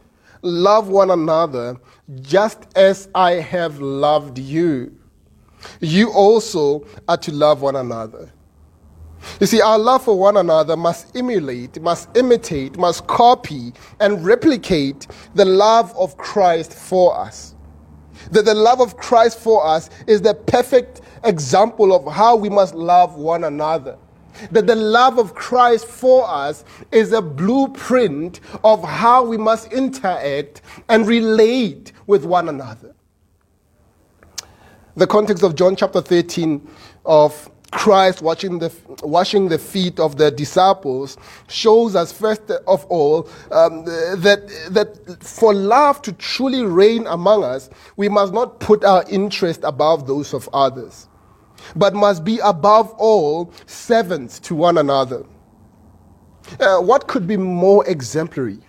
love 0.42 0.88
one 0.88 1.12
another 1.12 1.78
just 2.22 2.66
as 2.76 3.08
I 3.14 3.34
have 3.34 3.80
loved 3.80 4.40
you. 4.40 4.98
You 5.80 6.12
also 6.12 6.86
are 7.08 7.18
to 7.18 7.32
love 7.32 7.62
one 7.62 7.76
another. 7.76 8.32
You 9.40 9.46
see, 9.46 9.62
our 9.62 9.78
love 9.78 10.04
for 10.04 10.18
one 10.18 10.38
another 10.38 10.76
must 10.76 11.16
emulate, 11.16 11.80
must 11.80 12.16
imitate, 12.18 12.78
must 12.78 13.06
copy, 13.06 13.74
and 14.00 14.26
replicate 14.26 15.08
the 15.36 15.46
love 15.46 15.96
of 15.96 16.18
Christ 16.18 16.74
for 16.74 17.16
us. 17.16 17.56
That 18.30 18.46
the 18.46 18.54
love 18.54 18.80
of 18.82 18.98
Christ 18.98 19.40
for 19.40 19.66
us 19.66 19.90
is 20.08 20.22
the 20.22 20.34
perfect 20.34 21.02
example 21.24 21.94
of 21.94 22.12
how 22.12 22.36
we 22.36 22.50
must 22.50 22.74
love 22.74 23.16
one 23.16 23.44
another. 23.44 23.98
That 24.52 24.66
the 24.66 24.76
love 24.76 25.20
of 25.20 25.36
Christ 25.36 25.86
for 25.86 26.28
us 26.28 26.64
is 26.92 27.12
a 27.12 27.22
blueprint 27.22 28.40
of 28.64 28.84
how 28.84 29.26
we 29.26 29.38
must 29.38 29.72
interact 29.74 30.62
and 30.90 31.06
relate 31.06 31.92
with 32.08 32.26
one 32.26 32.50
another. 32.50 32.96
The 34.96 35.08
context 35.08 35.44
of 35.44 35.56
John 35.56 35.76
chapter 35.76 36.02
13 36.02 36.68
of 37.06 37.51
Christ 37.72 38.22
washing 38.22 38.60
the, 38.60 38.72
washing 39.02 39.48
the 39.48 39.58
feet 39.58 40.00
of 40.00 40.18
the 40.18 40.30
disciples 40.30 41.18
shows 41.48 41.96
us, 41.96 42.12
first 42.12 42.50
of 42.68 42.86
all, 42.86 43.30
um, 43.52 43.86
that, 43.86 44.48
that 44.70 45.24
for 45.24 45.54
love 45.54 46.02
to 46.04 46.12
truly 46.14 46.64
reign 46.64 47.08
among 47.08 47.44
us, 47.44 47.70
we 47.96 48.10
must 48.10 48.34
not 48.34 48.60
put 48.60 48.84
our 48.84 49.06
interest 49.10 49.62
above 49.64 50.06
those 50.06 50.34
of 50.34 50.50
others 50.54 51.08
but 51.76 51.94
must 51.94 52.24
be 52.24 52.40
above 52.40 52.92
all 52.98 53.54
servants 53.66 54.40
to 54.40 54.56
one 54.56 54.78
another. 54.78 55.24
Uh, 56.60 56.80
what 56.80 57.08
could 57.08 57.28
be 57.28 57.38
more 57.38 57.88
exemplary 57.88 58.60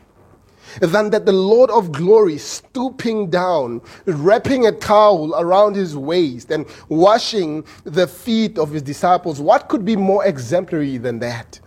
than 0.81 1.11
that 1.11 1.26
the 1.26 1.33
Lord 1.33 1.71
of 1.71 1.93
glory 1.93 2.38
stooping 2.38 3.31
down, 3.31 3.81
wrapping 4.07 4.67
a 4.67 4.73
towel 4.73 5.35
around 5.35 5.76
his 5.76 5.97
waist, 5.97 6.50
and 6.50 6.67
washing 6.88 7.64
the 7.85 8.07
feet 8.07 8.59
of 8.59 8.71
his 8.71 8.83
disciples? 8.83 9.41
What 9.41 9.69
could 9.69 9.85
be 9.85 9.97
more 9.97 10.25
exemplary 10.25 10.99
than 10.99 11.19
that? 11.21 11.61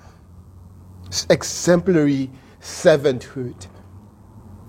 Exemplary 1.30 2.30
servanthood. 2.62 3.68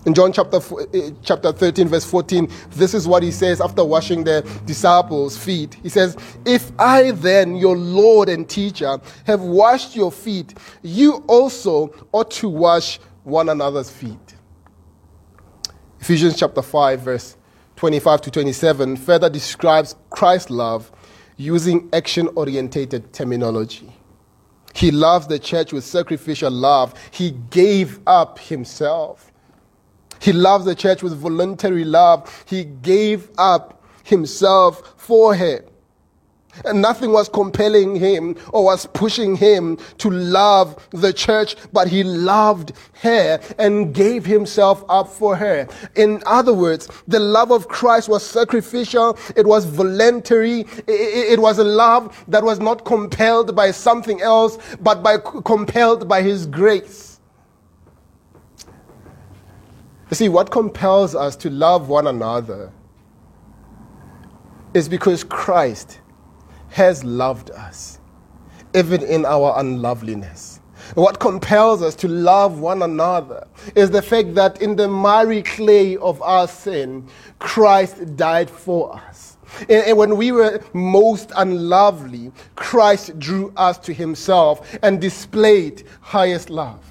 In 0.05 0.13
John 0.13 0.31
chapter, 0.31 0.61
eh, 0.93 1.11
chapter 1.21 1.51
13, 1.51 1.89
verse 1.89 2.05
14, 2.05 2.49
this 2.71 2.93
is 2.93 3.07
what 3.09 3.23
he 3.23 3.29
says 3.29 3.59
after 3.59 3.83
washing 3.83 4.23
the 4.23 4.41
disciples' 4.65 5.37
feet. 5.37 5.73
He 5.83 5.89
says, 5.89 6.15
If 6.45 6.71
I 6.79 7.11
then, 7.11 7.57
your 7.57 7.75
Lord 7.75 8.29
and 8.29 8.47
teacher, 8.47 8.99
have 9.25 9.41
washed 9.41 9.97
your 9.97 10.11
feet, 10.13 10.53
you 10.81 11.25
also 11.27 11.93
ought 12.13 12.31
to 12.31 12.47
wash 12.47 13.01
one 13.25 13.49
another's 13.49 13.89
feet. 13.89 14.26
Ephesians 16.07 16.39
chapter 16.39 16.61
5, 16.61 17.01
verse 17.01 17.35
25 17.75 18.21
to 18.21 18.31
27 18.31 18.95
further 18.95 19.29
describes 19.29 19.93
Christ's 20.09 20.49
love 20.49 20.89
using 21.35 21.89
action 21.91 22.29
oriented 22.37 23.11
terminology. 23.11 23.91
He 24.73 24.89
loves 24.89 25.27
the 25.27 25.37
church 25.37 25.73
with 25.73 25.83
sacrificial 25.83 26.49
love. 26.49 26.93
He 27.11 27.31
gave 27.49 27.99
up 28.07 28.39
himself. 28.39 29.33
He 30.21 30.31
loves 30.31 30.63
the 30.63 30.75
church 30.75 31.03
with 31.03 31.11
voluntary 31.11 31.83
love. 31.83 32.45
He 32.47 32.63
gave 32.63 33.29
up 33.37 33.83
himself 34.05 34.93
for 34.95 35.35
her. 35.35 35.65
And 36.65 36.81
nothing 36.81 37.11
was 37.11 37.29
compelling 37.29 37.95
him 37.95 38.35
or 38.53 38.63
was 38.63 38.85
pushing 38.87 39.35
him 39.35 39.77
to 39.99 40.09
love 40.09 40.87
the 40.91 41.13
church, 41.13 41.55
but 41.71 41.87
he 41.87 42.03
loved 42.03 42.73
her 43.01 43.39
and 43.57 43.93
gave 43.93 44.25
himself 44.25 44.83
up 44.89 45.07
for 45.07 45.35
her. 45.35 45.67
In 45.95 46.21
other 46.25 46.53
words, 46.53 46.89
the 47.07 47.19
love 47.19 47.51
of 47.51 47.67
Christ 47.67 48.09
was 48.09 48.25
sacrificial, 48.25 49.17
it 49.35 49.45
was 49.45 49.65
voluntary, 49.65 50.65
it, 50.87 51.39
was 51.39 51.59
a 51.59 51.63
love 51.63 52.23
that 52.27 52.43
was 52.43 52.59
not 52.59 52.85
compelled 52.85 53.55
by 53.55 53.71
something 53.71 54.21
else, 54.21 54.57
but 54.81 55.03
by 55.03 55.17
compelled 55.17 56.07
by 56.07 56.21
his 56.21 56.45
grace. 56.45 57.19
You 60.09 60.15
see, 60.15 60.29
what 60.29 60.51
compels 60.51 61.15
us 61.15 61.35
to 61.37 61.49
love 61.49 61.89
one 61.89 62.07
another 62.07 62.71
is 64.73 64.87
because 64.87 65.23
Christ 65.23 65.99
has 66.69 67.03
loved 67.03 67.51
us, 67.51 67.99
even 68.75 69.03
in 69.03 69.25
our 69.25 69.53
unloveliness. 69.57 70.59
What 70.95 71.19
compels 71.19 71.81
us 71.81 71.95
to 71.95 72.07
love 72.07 72.59
one 72.59 72.81
another 72.81 73.45
is 73.75 73.89
the 73.91 74.01
fact 74.01 74.35
that 74.35 74.61
in 74.61 74.75
the 74.75 74.87
miry 74.87 75.41
clay 75.43 75.97
of 75.97 76.21
our 76.21 76.47
sin, 76.47 77.07
Christ 77.39 78.15
died 78.15 78.49
for 78.49 78.95
us. 78.95 79.37
And 79.69 79.97
when 79.97 80.17
we 80.17 80.31
were 80.31 80.61
most 80.73 81.31
unlovely, 81.35 82.31
Christ 82.55 83.17
drew 83.19 83.51
us 83.57 83.77
to 83.79 83.93
himself 83.93 84.77
and 84.83 85.01
displayed 85.01 85.83
highest 86.01 86.49
love. 86.49 86.83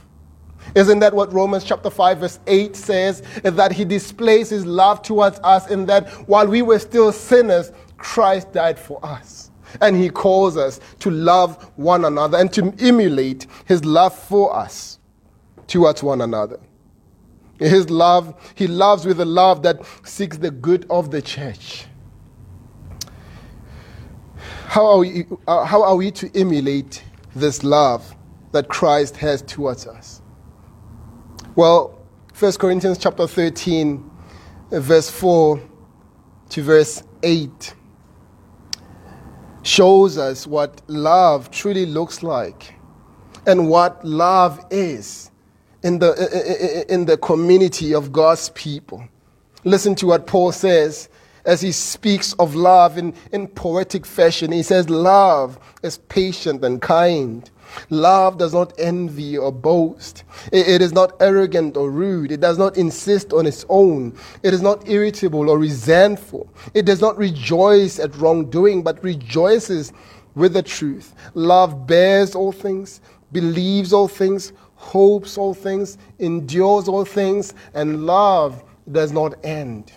Isn't 0.74 0.98
that 0.98 1.14
what 1.14 1.32
Romans 1.32 1.64
chapter 1.64 1.90
5 1.90 2.18
verse 2.18 2.40
8 2.46 2.74
says? 2.74 3.22
That 3.44 3.72
he 3.72 3.84
displays 3.84 4.50
his 4.50 4.66
love 4.66 5.00
towards 5.00 5.38
us 5.44 5.70
in 5.70 5.86
that 5.86 6.08
while 6.28 6.46
we 6.46 6.62
were 6.62 6.78
still 6.78 7.12
sinners, 7.12 7.70
Christ 7.98 8.52
died 8.52 8.78
for 8.78 9.04
us. 9.04 9.50
And 9.80 9.96
he 9.96 10.10
calls 10.10 10.56
us 10.56 10.80
to 11.00 11.10
love 11.10 11.70
one 11.76 12.04
another 12.04 12.38
and 12.38 12.52
to 12.54 12.74
emulate 12.78 13.46
his 13.66 13.84
love 13.84 14.16
for 14.16 14.54
us 14.54 14.98
towards 15.66 16.02
one 16.02 16.20
another. 16.20 16.60
His 17.58 17.88
love, 17.88 18.34
he 18.54 18.66
loves 18.66 19.06
with 19.06 19.20
a 19.20 19.24
love 19.24 19.62
that 19.62 19.80
seeks 20.04 20.36
the 20.36 20.50
good 20.50 20.86
of 20.90 21.10
the 21.10 21.22
church. 21.22 21.86
How 24.66 24.84
are 24.86 24.98
we, 24.98 25.24
uh, 25.46 25.64
how 25.64 25.82
are 25.82 25.96
we 25.96 26.10
to 26.12 26.38
emulate 26.38 27.02
this 27.34 27.64
love 27.64 28.14
that 28.52 28.68
Christ 28.68 29.16
has 29.16 29.40
towards 29.42 29.86
us? 29.86 30.20
Well, 31.54 31.98
1 32.38 32.52
Corinthians 32.52 32.98
chapter 32.98 33.26
13, 33.26 34.10
verse 34.70 35.10
4 35.10 35.60
to 36.50 36.62
verse 36.62 37.02
8 37.22 37.74
shows 39.66 40.16
us 40.16 40.46
what 40.46 40.80
love 40.86 41.50
truly 41.50 41.86
looks 41.86 42.22
like 42.22 42.74
and 43.46 43.68
what 43.68 44.04
love 44.04 44.64
is 44.70 45.30
in 45.82 45.98
the, 45.98 46.84
in 46.88 47.04
the 47.04 47.16
community 47.16 47.94
of 47.94 48.12
God's 48.12 48.48
people. 48.50 49.06
Listen 49.64 49.94
to 49.96 50.06
what 50.06 50.26
Paul 50.26 50.52
says 50.52 51.08
as 51.46 51.60
he 51.60 51.72
speaks 51.72 52.34
of 52.34 52.54
love 52.54 52.98
in, 52.98 53.14
in 53.32 53.46
poetic 53.46 54.04
fashion. 54.04 54.52
He 54.52 54.62
says, 54.62 54.90
Love 54.90 55.58
is 55.82 55.98
patient 55.98 56.64
and 56.64 56.82
kind. 56.82 57.48
Love 57.90 58.38
does 58.38 58.52
not 58.52 58.72
envy 58.78 59.36
or 59.38 59.52
boast. 59.52 60.24
It, 60.52 60.68
it 60.68 60.82
is 60.82 60.92
not 60.92 61.14
arrogant 61.20 61.76
or 61.76 61.90
rude. 61.90 62.32
It 62.32 62.40
does 62.40 62.58
not 62.58 62.76
insist 62.76 63.32
on 63.32 63.46
its 63.46 63.64
own. 63.68 64.16
It 64.42 64.52
is 64.52 64.62
not 64.62 64.88
irritable 64.88 65.48
or 65.48 65.58
resentful. 65.58 66.48
It 66.74 66.84
does 66.84 67.00
not 67.00 67.16
rejoice 67.16 67.98
at 67.98 68.16
wrongdoing, 68.16 68.82
but 68.82 69.02
rejoices 69.02 69.92
with 70.34 70.52
the 70.52 70.62
truth. 70.62 71.14
Love 71.34 71.86
bears 71.86 72.34
all 72.34 72.52
things, 72.52 73.00
believes 73.32 73.92
all 73.92 74.08
things, 74.08 74.52
hopes 74.74 75.38
all 75.38 75.54
things, 75.54 75.98
endures 76.18 76.88
all 76.88 77.04
things, 77.04 77.54
and 77.74 78.06
love 78.06 78.62
does 78.92 79.12
not 79.12 79.34
end. 79.44 79.92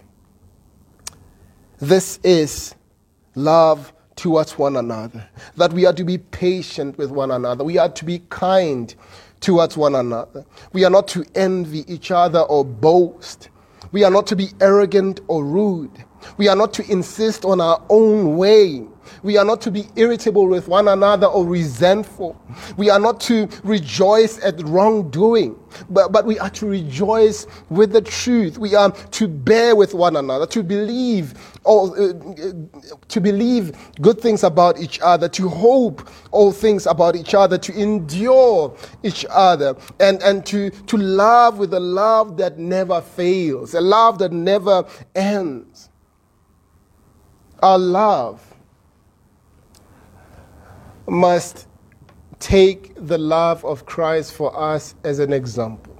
This 1.79 2.19
is 2.23 2.75
love 3.35 3.93
towards 4.17 4.57
one 4.57 4.75
another. 4.75 5.29
That 5.55 5.71
we 5.71 5.85
are 5.85 5.93
to 5.93 6.03
be 6.03 6.17
patient 6.17 6.97
with 6.97 7.09
one 7.09 7.31
another. 7.31 7.63
We 7.63 7.77
are 7.77 7.87
to 7.87 8.05
be 8.05 8.21
kind 8.29 8.93
towards 9.39 9.77
one 9.77 9.95
another. 9.95 10.45
We 10.73 10.83
are 10.83 10.89
not 10.89 11.07
to 11.09 11.25
envy 11.35 11.85
each 11.91 12.11
other 12.11 12.41
or 12.41 12.65
boast. 12.65 13.49
We 13.93 14.03
are 14.03 14.11
not 14.11 14.27
to 14.27 14.35
be 14.35 14.49
arrogant 14.59 15.21
or 15.29 15.45
rude. 15.45 16.03
We 16.37 16.49
are 16.49 16.55
not 16.55 16.73
to 16.73 16.91
insist 16.91 17.45
on 17.45 17.61
our 17.61 17.81
own 17.89 18.35
way. 18.35 18.83
We 19.23 19.37
are 19.37 19.45
not 19.45 19.61
to 19.61 19.71
be 19.71 19.87
irritable 19.95 20.47
with 20.47 20.67
one 20.67 20.87
another 20.87 21.27
or 21.27 21.45
resentful. 21.45 22.39
We 22.77 22.89
are 22.89 22.99
not 22.99 23.19
to 23.21 23.47
rejoice 23.63 24.43
at 24.43 24.61
wrongdoing, 24.63 25.57
but, 25.89 26.11
but 26.11 26.25
we 26.25 26.39
are 26.39 26.49
to 26.51 26.65
rejoice 26.65 27.45
with 27.69 27.91
the 27.91 28.01
truth. 28.01 28.57
We 28.57 28.75
are 28.75 28.91
to 28.91 29.27
bear 29.27 29.75
with 29.75 29.93
one 29.93 30.15
another, 30.15 30.45
to 30.47 30.63
believe 30.63 31.33
all, 31.63 31.93
uh, 31.93 32.13
to 33.07 33.21
believe 33.21 33.75
good 34.01 34.19
things 34.19 34.43
about 34.43 34.79
each 34.79 34.99
other, 35.01 35.27
to 35.29 35.49
hope 35.49 36.09
all 36.31 36.51
things 36.51 36.85
about 36.85 37.15
each 37.15 37.33
other, 37.33 37.57
to 37.57 37.73
endure 37.73 38.75
each 39.03 39.25
other, 39.29 39.75
and, 39.99 40.21
and 40.23 40.45
to, 40.45 40.69
to 40.69 40.97
love 40.97 41.59
with 41.59 41.73
a 41.73 41.79
love 41.79 42.37
that 42.37 42.57
never 42.57 43.01
fails, 43.01 43.73
a 43.73 43.81
love 43.81 44.19
that 44.19 44.31
never 44.31 44.85
ends. 45.15 45.89
Our 47.61 47.77
love 47.77 48.48
must 51.11 51.67
take 52.39 52.93
the 52.95 53.17
love 53.17 53.65
of 53.65 53.85
Christ 53.85 54.33
for 54.33 54.57
us 54.57 54.95
as 55.03 55.19
an 55.19 55.33
example. 55.33 55.95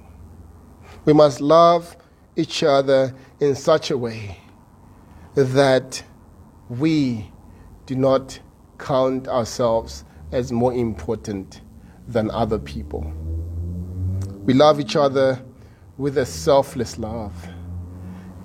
We 1.04 1.12
must 1.12 1.40
love 1.40 1.96
each 2.36 2.62
other 2.62 3.14
in 3.40 3.54
such 3.54 3.90
a 3.90 3.98
way 3.98 4.38
that 5.34 6.02
we 6.68 7.30
do 7.86 7.94
not 7.94 8.38
count 8.78 9.28
ourselves 9.28 10.04
as 10.32 10.52
more 10.52 10.72
important 10.72 11.60
than 12.06 12.30
other 12.30 12.58
people. 12.58 13.12
We 14.44 14.54
love 14.54 14.80
each 14.80 14.96
other 14.96 15.40
with 15.98 16.18
a 16.18 16.26
selfless 16.26 16.98
love, 16.98 17.34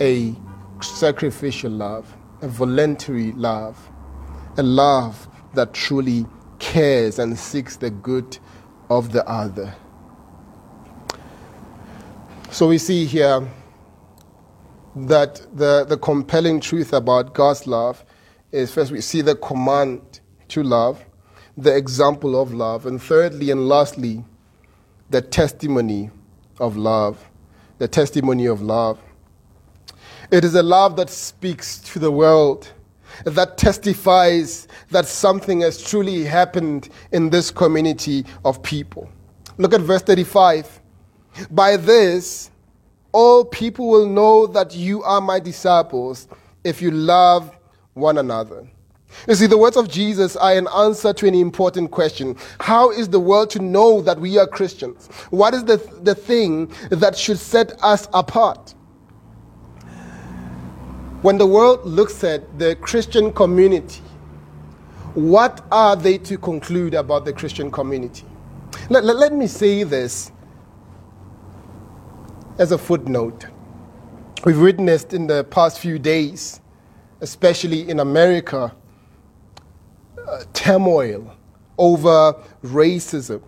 a 0.02 0.36
sacrificial 0.82 1.72
love, 1.72 2.16
a 2.42 2.48
voluntary 2.48 3.32
love, 3.34 3.78
a 4.58 4.64
love 4.64 5.28
that 5.54 5.74
truly 5.74 6.26
cares 6.66 7.20
and 7.20 7.38
seeks 7.38 7.76
the 7.78 7.92
good 7.92 8.40
of 8.90 9.12
the 9.12 9.24
other. 9.30 9.76
So 12.50 12.68
we 12.68 12.80
see 12.80 13.06
here 13.06 13.48
that 14.96 15.46
the, 15.56 15.86
the 15.86 15.98
compelling 15.98 16.60
truth 16.60 16.92
about 16.92 17.36
God's 17.36 17.68
love 17.68 18.04
is 18.52 18.74
first, 18.74 18.92
we 18.92 19.02
see 19.02 19.22
the 19.22 19.36
command 19.36 20.22
to 20.48 20.64
love, 20.64 21.06
the 21.56 21.76
example 21.76 22.42
of 22.42 22.52
love, 22.52 22.88
and 22.88 23.00
thirdly 23.00 23.52
and 23.52 23.70
lastly, 23.70 24.26
the 25.12 25.22
testimony 25.22 26.10
of 26.60 26.78
love. 26.78 27.30
The 27.78 27.88
testimony 27.88 28.48
of 28.48 28.64
love. 28.64 29.00
It 30.32 30.44
is 30.44 30.56
a 30.56 30.64
love 30.64 30.96
that 30.96 31.12
speaks 31.12 31.78
to 31.94 32.00
the 32.00 32.12
world 32.12 32.72
that 33.24 33.58
testifies 33.58 34.68
that 34.92 35.06
something 35.06 35.62
has 35.62 35.82
truly 35.82 36.24
happened 36.24 36.90
in 37.12 37.30
this 37.30 37.52
community 37.52 38.26
of 38.44 38.62
people. 38.62 39.10
Look 39.58 39.74
at 39.74 39.82
verse 39.82 40.02
35. 40.02 40.82
By 41.52 41.78
this, 41.78 42.52
all 43.12 43.46
people 43.46 43.88
will 43.88 44.08
know 44.08 44.46
that 44.48 44.76
you 44.76 45.02
are 45.04 45.22
my 45.22 45.40
disciples 45.40 46.28
if 46.64 46.82
you 46.82 46.92
love 46.92 47.56
one 47.94 48.18
another. 48.18 48.68
You 49.28 49.36
see, 49.36 49.48
the 49.48 49.58
words 49.58 49.78
of 49.78 49.88
Jesus 49.88 50.36
are 50.36 50.54
an 50.54 50.68
answer 50.76 51.14
to 51.14 51.28
an 51.28 51.36
important 51.36 51.92
question. 51.92 52.36
How 52.60 52.92
is 52.92 53.08
the 53.08 53.20
world 53.20 53.50
to 53.52 53.60
know 53.60 54.02
that 54.02 54.20
we 54.20 54.38
are 54.38 54.46
Christians? 54.46 55.08
What 55.30 55.54
is 55.54 55.64
the, 55.64 55.78
the 56.04 56.16
thing 56.16 56.72
that 56.90 57.18
should 57.18 57.38
set 57.38 57.82
us 57.82 58.08
apart? 58.14 58.74
When 61.26 61.40
the 61.40 61.48
world 61.48 61.84
looks 61.88 62.24
at 62.24 62.60
the 62.60 62.76
Christian 62.76 63.34
community, 63.34 64.04
what 65.16 65.66
are 65.72 65.96
they 65.96 66.20
to 66.20 66.38
conclude 66.38 66.94
about 66.94 67.26
the 67.26 67.34
Christian 67.34 67.72
community? 67.72 68.26
Let, 68.92 69.04
let, 69.04 69.16
let 69.16 69.34
me 69.34 69.48
say 69.48 69.82
this 69.82 70.32
as 72.60 72.72
a 72.72 72.78
footnote. 72.78 73.48
We've 74.46 74.62
witnessed 74.62 75.16
in 75.16 75.26
the 75.26 75.44
past 75.46 75.80
few 75.80 75.98
days, 75.98 76.62
especially 77.22 77.90
in 77.90 78.02
America, 78.02 78.76
uh, 80.28 80.44
turmoil 80.54 81.36
over 81.80 82.36
racism. 82.64 83.42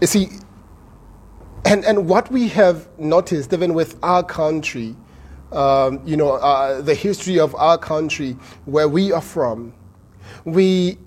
You 0.00 0.06
see, 0.06 0.28
and, 1.66 1.84
and 1.84 2.08
what 2.08 2.32
we 2.32 2.48
have 2.48 2.88
noticed, 2.98 3.52
even 3.52 3.74
with 3.74 3.98
our 4.02 4.22
country, 4.22 4.96
um, 5.52 6.00
you 6.04 6.16
know, 6.16 6.32
uh, 6.32 6.80
the 6.80 6.94
history 6.94 7.38
of 7.38 7.54
our 7.56 7.78
country, 7.78 8.32
where 8.64 8.88
we 8.88 9.12
are 9.12 9.20
from, 9.20 9.74
we 10.44 10.98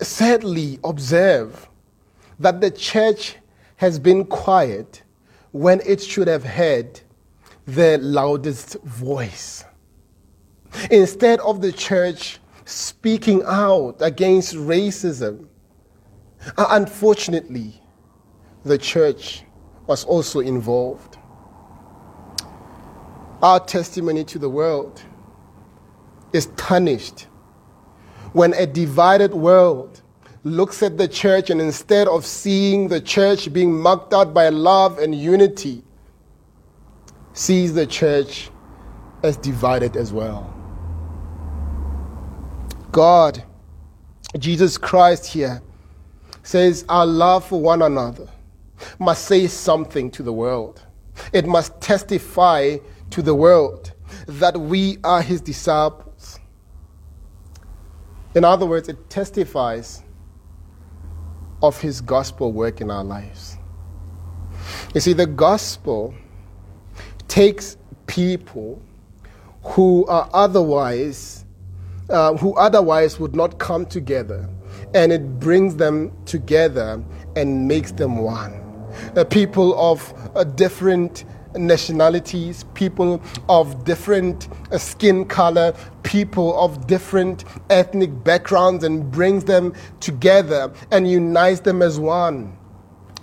sadly 0.00 0.78
observe 0.84 1.68
that 2.38 2.60
the 2.60 2.70
church 2.70 3.36
has 3.76 3.98
been 3.98 4.24
quiet 4.24 5.02
when 5.52 5.80
it 5.86 6.02
should 6.02 6.26
have 6.28 6.44
had 6.44 7.00
the 7.66 7.98
loudest 7.98 8.76
voice. 8.82 9.64
Instead 10.90 11.38
of 11.40 11.60
the 11.60 11.70
church 11.70 12.40
speaking 12.64 13.42
out 13.46 13.96
against 14.00 14.54
racism, 14.54 15.46
uh, 16.56 16.66
unfortunately, 16.70 17.80
the 18.64 18.78
church 18.78 19.44
was 19.86 20.04
also 20.04 20.40
involved 20.40 21.18
our 23.42 23.60
testimony 23.60 24.24
to 24.24 24.38
the 24.38 24.48
world 24.48 25.02
is 26.32 26.46
tarnished 26.56 27.26
when 28.32 28.54
a 28.54 28.66
divided 28.66 29.34
world 29.34 30.00
looks 30.44 30.82
at 30.82 30.96
the 30.96 31.06
church 31.06 31.50
and 31.50 31.60
instead 31.60 32.08
of 32.08 32.24
seeing 32.24 32.88
the 32.88 33.00
church 33.00 33.52
being 33.52 33.72
marked 33.78 34.14
out 34.14 34.32
by 34.32 34.48
love 34.48 34.98
and 34.98 35.14
unity, 35.14 35.82
sees 37.32 37.74
the 37.74 37.86
church 37.86 38.50
as 39.22 39.36
divided 39.36 39.96
as 39.96 40.12
well. 40.12 40.52
God, 42.90 43.42
Jesus 44.38 44.76
Christ 44.76 45.26
here, 45.26 45.62
says 46.42 46.84
our 46.88 47.06
love 47.06 47.46
for 47.46 47.60
one 47.60 47.82
another 47.82 48.28
must 48.98 49.26
say 49.26 49.46
something 49.46 50.10
to 50.10 50.22
the 50.22 50.32
world. 50.32 50.82
It 51.32 51.46
must 51.46 51.80
testify 51.80 52.78
to 53.12 53.22
the 53.22 53.34
world 53.34 53.92
that 54.26 54.58
we 54.58 54.98
are 55.04 55.22
his 55.22 55.40
disciples. 55.40 56.38
In 58.34 58.44
other 58.44 58.66
words, 58.66 58.88
it 58.88 59.10
testifies 59.10 60.02
of 61.62 61.80
his 61.80 62.00
gospel 62.00 62.52
work 62.52 62.80
in 62.80 62.90
our 62.90 63.04
lives. 63.04 63.56
You 64.94 65.00
see, 65.00 65.12
the 65.12 65.26
gospel 65.26 66.14
takes 67.28 67.76
people 68.06 68.82
who 69.62 70.04
are 70.06 70.28
otherwise, 70.32 71.44
uh, 72.10 72.36
who 72.36 72.54
otherwise 72.54 73.20
would 73.20 73.34
not 73.34 73.58
come 73.58 73.86
together, 73.86 74.48
and 74.94 75.12
it 75.12 75.38
brings 75.38 75.76
them 75.76 76.12
together 76.24 77.02
and 77.36 77.68
makes 77.68 77.92
them 77.92 78.18
one. 78.18 78.58
Uh, 79.16 79.24
people 79.24 79.78
of 79.78 80.12
uh, 80.34 80.44
different 80.44 81.24
nationalities, 81.56 82.64
people 82.74 83.22
of 83.48 83.84
different 83.84 84.48
uh, 84.70 84.78
skin 84.78 85.24
color, 85.24 85.74
people 86.02 86.58
of 86.58 86.86
different 86.86 87.44
ethnic 87.70 88.24
backgrounds, 88.24 88.84
and 88.84 89.10
brings 89.10 89.44
them 89.44 89.74
together 90.00 90.72
and 90.90 91.10
unites 91.10 91.60
them 91.60 91.82
as 91.82 91.98
one. 91.98 92.56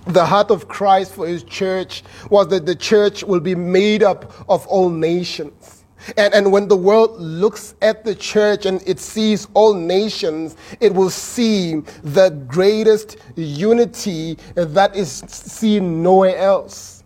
The 0.07 0.25
heart 0.25 0.49
of 0.49 0.67
Christ 0.67 1.13
for 1.13 1.27
his 1.27 1.43
church 1.43 2.03
was 2.29 2.47
that 2.47 2.65
the 2.65 2.75
church 2.75 3.23
will 3.23 3.39
be 3.39 3.55
made 3.55 4.01
up 4.01 4.33
of 4.49 4.65
all 4.67 4.89
nations. 4.89 5.79
And, 6.17 6.33
and 6.33 6.51
when 6.51 6.67
the 6.67 6.77
world 6.77 7.19
looks 7.19 7.75
at 7.81 8.05
the 8.05 8.15
church 8.15 8.65
and 8.65 8.81
it 8.87 8.99
sees 8.99 9.47
all 9.53 9.73
nations, 9.73 10.55
it 10.79 10.93
will 10.93 11.09
see 11.09 11.75
the 12.03 12.29
greatest 12.47 13.17
unity 13.35 14.37
that 14.55 14.95
is 14.95 15.11
seen 15.27 16.01
nowhere 16.01 16.37
else. 16.37 16.98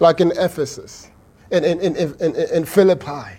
Like 0.00 0.20
in 0.20 0.32
Ephesus, 0.32 1.10
in, 1.50 1.64
in, 1.64 1.80
in, 1.80 1.96
in, 2.20 2.34
in 2.34 2.64
Philippi, 2.64 3.38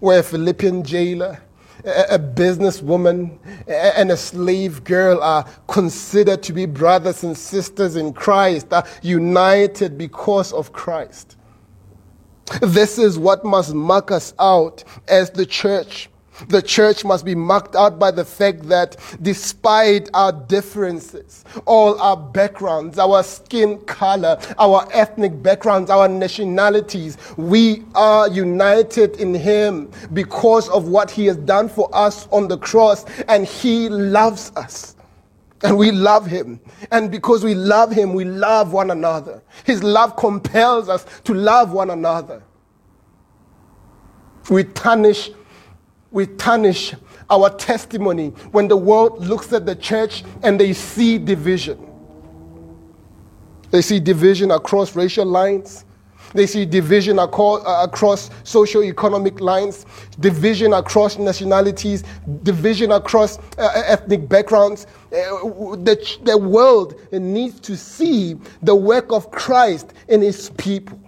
where 0.00 0.20
a 0.20 0.22
Philippian 0.22 0.82
jailer, 0.82 1.40
a 1.84 2.18
businesswoman, 2.18 3.38
and 3.68 4.10
a 4.10 4.16
slave 4.16 4.82
girl 4.84 5.22
are 5.22 5.44
considered 5.68 6.42
to 6.42 6.52
be 6.52 6.66
brothers 6.66 7.22
and 7.22 7.36
sisters 7.36 7.96
in 7.96 8.12
Christ, 8.12 8.72
are 8.72 8.84
united 9.02 9.96
because 9.96 10.52
of 10.52 10.72
Christ. 10.72 11.36
This 12.60 12.98
is 12.98 13.18
what 13.18 13.44
must 13.44 13.74
mark 13.74 14.10
us 14.10 14.34
out 14.38 14.84
as 15.08 15.30
the 15.30 15.46
church. 15.46 16.08
The 16.48 16.62
church 16.62 17.04
must 17.04 17.24
be 17.24 17.34
marked 17.34 17.74
out 17.74 17.98
by 17.98 18.10
the 18.10 18.24
fact 18.24 18.68
that 18.68 18.96
despite 19.22 20.10
our 20.14 20.32
differences, 20.32 21.44
all 21.64 22.00
our 22.00 22.16
backgrounds, 22.16 22.98
our 22.98 23.22
skin 23.22 23.78
color, 23.86 24.38
our 24.58 24.86
ethnic 24.92 25.42
backgrounds, 25.42 25.90
our 25.90 26.08
nationalities, 26.08 27.16
we 27.36 27.84
are 27.94 28.28
united 28.28 29.16
in 29.16 29.34
Him 29.34 29.90
because 30.12 30.68
of 30.68 30.88
what 30.88 31.10
He 31.10 31.26
has 31.26 31.36
done 31.36 31.68
for 31.68 31.88
us 31.92 32.28
on 32.28 32.48
the 32.48 32.58
cross, 32.58 33.04
and 33.28 33.46
He 33.46 33.88
loves 33.88 34.52
us. 34.56 34.96
And 35.62 35.78
we 35.78 35.90
love 35.90 36.26
him. 36.26 36.60
And 36.90 37.10
because 37.10 37.42
we 37.42 37.54
love 37.54 37.90
him, 37.90 38.12
we 38.12 38.24
love 38.24 38.72
one 38.72 38.90
another. 38.90 39.42
His 39.64 39.82
love 39.82 40.16
compels 40.16 40.88
us 40.88 41.06
to 41.24 41.34
love 41.34 41.72
one 41.72 41.90
another. 41.90 42.42
We 44.50 44.64
tarnish, 44.64 45.30
we 46.16 46.24
tarnish 46.24 46.94
our 47.28 47.50
testimony 47.50 48.30
when 48.50 48.68
the 48.68 48.76
world 48.76 49.22
looks 49.26 49.52
at 49.52 49.66
the 49.66 49.76
church 49.76 50.24
and 50.42 50.58
they 50.58 50.72
see 50.72 51.18
division. 51.18 51.78
They 53.70 53.82
see 53.82 54.00
division 54.00 54.50
across 54.50 54.96
racial 54.96 55.26
lines. 55.26 55.84
They 56.32 56.46
see 56.46 56.64
division 56.64 57.18
across, 57.18 57.62
uh, 57.66 58.16
socio-economic 58.44 59.42
lines, 59.42 59.84
division 60.18 60.72
across 60.72 61.18
nationalities, 61.18 62.02
division 62.42 62.92
across 62.92 63.38
uh, 63.58 63.82
ethnic 63.84 64.26
backgrounds. 64.26 64.86
Uh, 65.12 65.76
the, 65.76 66.18
the 66.22 66.38
world 66.38 66.98
needs 67.12 67.60
to 67.60 67.76
see 67.76 68.36
the 68.62 68.74
work 68.74 69.12
of 69.12 69.30
Christ 69.30 69.92
in 70.08 70.22
his 70.22 70.48
people. 70.56 70.98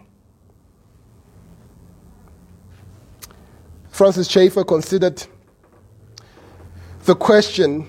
Francis 3.98 4.28
Schaeffer 4.28 4.62
considered 4.62 5.20
the 7.02 7.16
question 7.16 7.84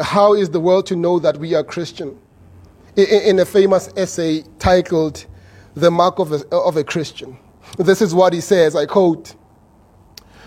how 0.00 0.32
is 0.32 0.48
the 0.50 0.60
world 0.60 0.86
to 0.86 0.94
know 0.94 1.18
that 1.18 1.38
we 1.38 1.54
are 1.54 1.64
Christian? 1.64 2.16
In 2.94 3.40
a 3.40 3.44
famous 3.44 3.88
essay 3.96 4.44
titled 4.60 5.26
The 5.74 5.90
Mark 5.90 6.20
of 6.20 6.30
a, 6.30 6.46
of 6.54 6.76
a 6.76 6.84
Christian. 6.84 7.36
This 7.78 8.00
is 8.00 8.14
what 8.14 8.32
he 8.32 8.40
says 8.40 8.76
I 8.76 8.86
quote 8.86 9.34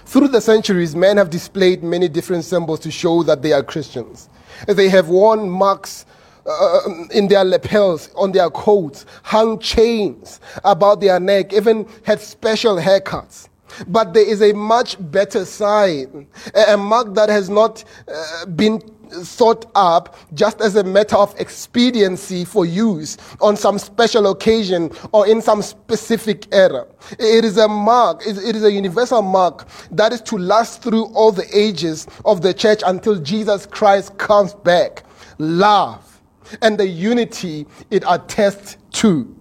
Through 0.06 0.30
the 0.30 0.40
centuries, 0.40 0.96
men 0.96 1.18
have 1.18 1.32
displayed 1.32 1.84
many 1.84 2.08
different 2.08 2.46
symbols 2.46 2.80
to 2.80 2.90
show 2.90 3.24
that 3.24 3.42
they 3.42 3.52
are 3.52 3.64
Christians. 3.64 4.30
They 4.70 4.88
have 4.88 5.10
worn 5.10 5.50
marks 5.50 6.06
uh, 6.46 6.80
in 7.12 7.28
their 7.28 7.44
lapels, 7.44 8.10
on 8.16 8.32
their 8.32 8.50
coats, 8.50 9.06
hung 9.24 9.60
chains 9.60 10.40
about 10.64 11.02
their 11.02 11.20
neck, 11.20 11.52
even 11.52 11.90
had 12.06 12.22
special 12.22 12.78
haircuts. 12.78 13.50
But 13.88 14.14
there 14.14 14.28
is 14.28 14.42
a 14.42 14.54
much 14.54 14.98
better 15.12 15.46
sign, 15.46 16.28
a 16.68 16.78
mark 16.78 17.14
that 17.16 17.30
has 17.30 17.50
not 17.50 17.84
uh, 18.08 18.46
been 18.46 18.82
thought 19.10 19.70
up 19.76 20.16
just 20.34 20.62
as 20.62 20.76
a 20.76 20.84
matter 20.84 21.16
of 21.16 21.34
expediency 21.40 22.46
for 22.46 22.66
use 22.66 23.18
on 23.42 23.56
some 23.56 23.78
special 23.80 24.30
occasion 24.32 24.92
or 25.12 25.28
in 25.28 25.42
some 25.42 25.62
specific 25.62 26.48
era. 26.54 26.86
It 27.12 27.46
is 27.46 27.58
a 27.58 27.68
mark, 27.68 28.22
it 28.26 28.38
is 28.38 28.64
a 28.64 28.72
universal 28.72 29.22
mark 29.22 29.68
that 29.92 30.14
is 30.14 30.22
to 30.22 30.38
last 30.38 30.82
through 30.82 31.06
all 31.14 31.32
the 31.32 31.48
ages 31.58 32.08
of 32.26 32.42
the 32.42 32.54
church 32.54 32.82
until 32.86 33.16
Jesus 33.16 33.66
Christ 33.66 34.18
comes 34.18 34.54
back. 34.54 35.04
Love 35.38 36.22
and 36.62 36.78
the 36.78 36.88
unity 36.88 37.66
it 37.92 38.04
attests 38.08 38.78
to. 38.94 39.34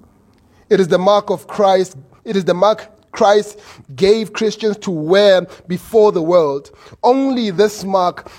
It 0.68 0.80
is 0.80 0.88
the 0.88 0.98
mark 0.98 1.30
of 1.30 1.46
Christ. 1.46 1.96
It 2.24 2.36
is 2.36 2.44
the 2.44 2.54
mark 2.54 2.90
Christ 3.16 3.58
gave 3.94 4.34
Christians 4.34 4.76
to 4.78 4.90
wear 4.90 5.46
before 5.66 6.12
the 6.12 6.20
world. 6.20 6.70
Only 7.02 7.50
this 7.50 7.82
mark, 7.82 8.30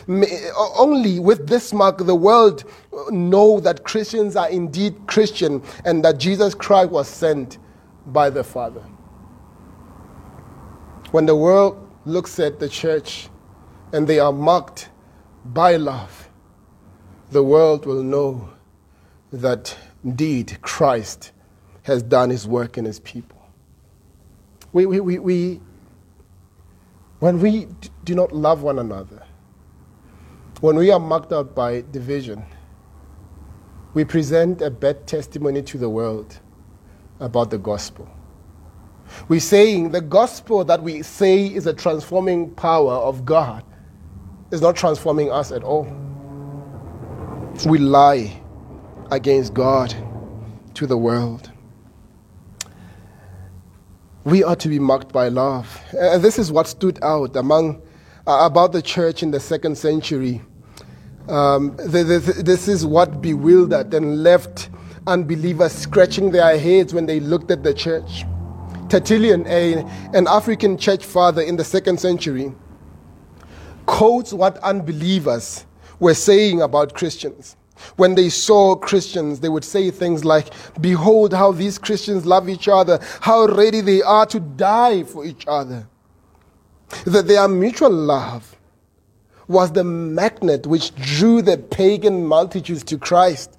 only 0.78 1.20
with 1.20 1.48
this 1.48 1.74
mark, 1.74 1.98
the 1.98 2.16
world 2.16 2.64
know 3.10 3.60
that 3.60 3.84
Christians 3.84 4.36
are 4.36 4.50
indeed 4.50 4.96
Christian 5.08 5.64
and 5.84 6.06
that 6.06 6.20
Jesus 6.20 6.54
Christ 6.54 6.92
was 6.92 7.08
sent 7.08 7.58
by 8.06 8.30
the 8.30 8.44
Father. 8.44 8.84
When 11.12 11.26
the 11.26 11.36
world 11.36 11.76
looks 12.06 12.40
at 12.40 12.60
the 12.60 12.70
church 12.70 13.30
and 13.94 14.08
they 14.08 14.20
are 14.20 14.32
marked 14.32 14.90
by 15.44 15.78
love, 15.78 16.30
the 17.32 17.44
world 17.44 17.88
will 17.88 18.04
know 18.04 18.50
that 19.34 19.76
indeed 20.04 20.60
Christ 20.62 21.32
has 21.84 22.04
done 22.04 22.30
his 22.30 22.48
work 22.48 22.78
in 22.78 22.86
his 22.86 23.00
people. 23.00 23.37
We, 24.78 24.86
we, 24.86 25.00
we, 25.00 25.18
we, 25.18 25.62
when 27.18 27.42
we 27.42 27.68
do 28.04 28.14
not 28.14 28.32
love 28.32 28.62
one 28.62 28.78
another, 28.78 29.24
when 30.62 30.76
we 30.76 30.92
are 30.92 31.00
marked 31.00 31.34
out 31.34 31.56
by 31.56 31.84
division, 31.90 32.46
we 33.96 34.06
present 34.06 34.62
a 34.62 34.70
bad 34.70 35.08
testimony 35.08 35.64
to 35.64 35.80
the 35.80 35.90
world 35.90 36.40
about 37.20 37.50
the 37.50 37.58
gospel. 37.58 38.08
We're 39.28 39.40
saying 39.40 39.94
the 39.94 40.02
gospel 40.02 40.64
that 40.66 40.84
we 40.84 41.02
say 41.02 41.48
is 41.48 41.66
a 41.66 41.74
transforming 41.74 42.52
power 42.52 42.94
of 42.94 43.26
God 43.26 43.64
is 44.52 44.62
not 44.62 44.76
transforming 44.76 45.32
us 45.32 45.52
at 45.52 45.64
all. 45.64 45.88
We 47.66 47.80
lie 47.80 48.44
against 49.10 49.56
God 49.56 49.96
to 50.76 50.86
the 50.86 50.98
world 50.98 51.52
we 54.28 54.44
are 54.44 54.58
to 54.58 54.68
be 54.68 54.78
marked 54.78 55.14
by 55.14 55.30
love. 55.30 55.82
And 55.98 56.22
this 56.22 56.38
is 56.38 56.52
what 56.52 56.68
stood 56.68 57.00
out 57.02 57.38
among 57.38 57.82
uh, 58.28 58.40
about 58.42 58.74
the 58.74 58.82
church 58.82 59.24
in 59.24 59.32
the 59.32 59.40
second 59.40 59.78
century. 59.78 60.42
Um, 61.30 61.78
the, 61.78 62.04
the, 62.04 62.44
this 62.44 62.68
is 62.68 62.86
what 62.86 63.22
bewildered 63.22 63.94
and 63.94 64.24
left 64.24 64.70
unbelievers 65.08 65.72
scratching 65.72 66.32
their 66.32 66.60
heads 66.60 66.94
when 66.94 67.06
they 67.06 67.22
looked 67.22 67.52
at 67.52 67.64
the 67.64 67.74
church. 67.74 68.26
Tertullian, 68.90 69.48
a, 69.48 69.86
an 70.14 70.28
African 70.28 70.78
church 70.78 71.06
father 71.06 71.42
in 71.42 71.56
the 71.56 71.64
second 71.64 71.98
century, 71.98 72.54
quotes 73.86 74.34
what 74.34 74.58
unbelievers 74.58 75.66
were 76.02 76.14
saying 76.14 76.62
about 76.62 76.94
Christians. 76.94 77.56
When 77.96 78.16
they 78.16 78.30
saw 78.30 78.76
Christians, 78.76 79.40
they 79.40 79.50
would 79.50 79.64
say 79.64 79.92
things 79.92 80.26
like, 80.26 80.48
Behold 80.82 81.34
how 81.34 81.52
these 81.52 81.78
Christians 81.78 82.26
love 82.26 82.50
each 82.50 82.68
other, 82.68 83.00
how 83.22 83.46
ready 83.46 83.82
they 83.82 84.02
are 84.02 84.26
to 84.28 84.40
die 84.40 85.04
for 85.04 85.26
each 85.26 85.46
other. 85.48 85.88
That 87.06 87.28
their 87.28 87.48
mutual 87.48 87.92
love 87.92 88.56
was 89.48 89.72
the 89.72 89.84
magnet 89.84 90.68
which 90.68 90.94
drew 90.96 91.42
the 91.42 91.58
pagan 91.58 92.26
multitudes 92.26 92.84
to 92.86 92.98
Christ. 92.98 93.58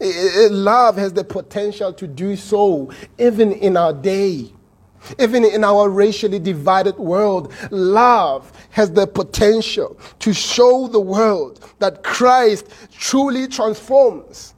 Love 0.00 0.96
has 0.96 1.12
the 1.12 1.24
potential 1.24 1.92
to 1.92 2.06
do 2.06 2.36
so 2.36 2.90
even 3.18 3.52
in 3.52 3.76
our 3.76 3.92
day. 3.92 4.50
Even 5.18 5.44
in 5.44 5.64
our 5.64 5.88
racially 5.88 6.38
divided 6.38 6.96
world, 6.96 7.52
love 7.70 8.52
has 8.70 8.90
the 8.90 9.06
potential 9.06 9.98
to 10.20 10.32
show 10.32 10.88
the 10.88 11.00
world 11.00 11.60
that 11.78 12.02
Christ 12.02 12.68
truly 12.90 13.46
transforms. 13.46 14.54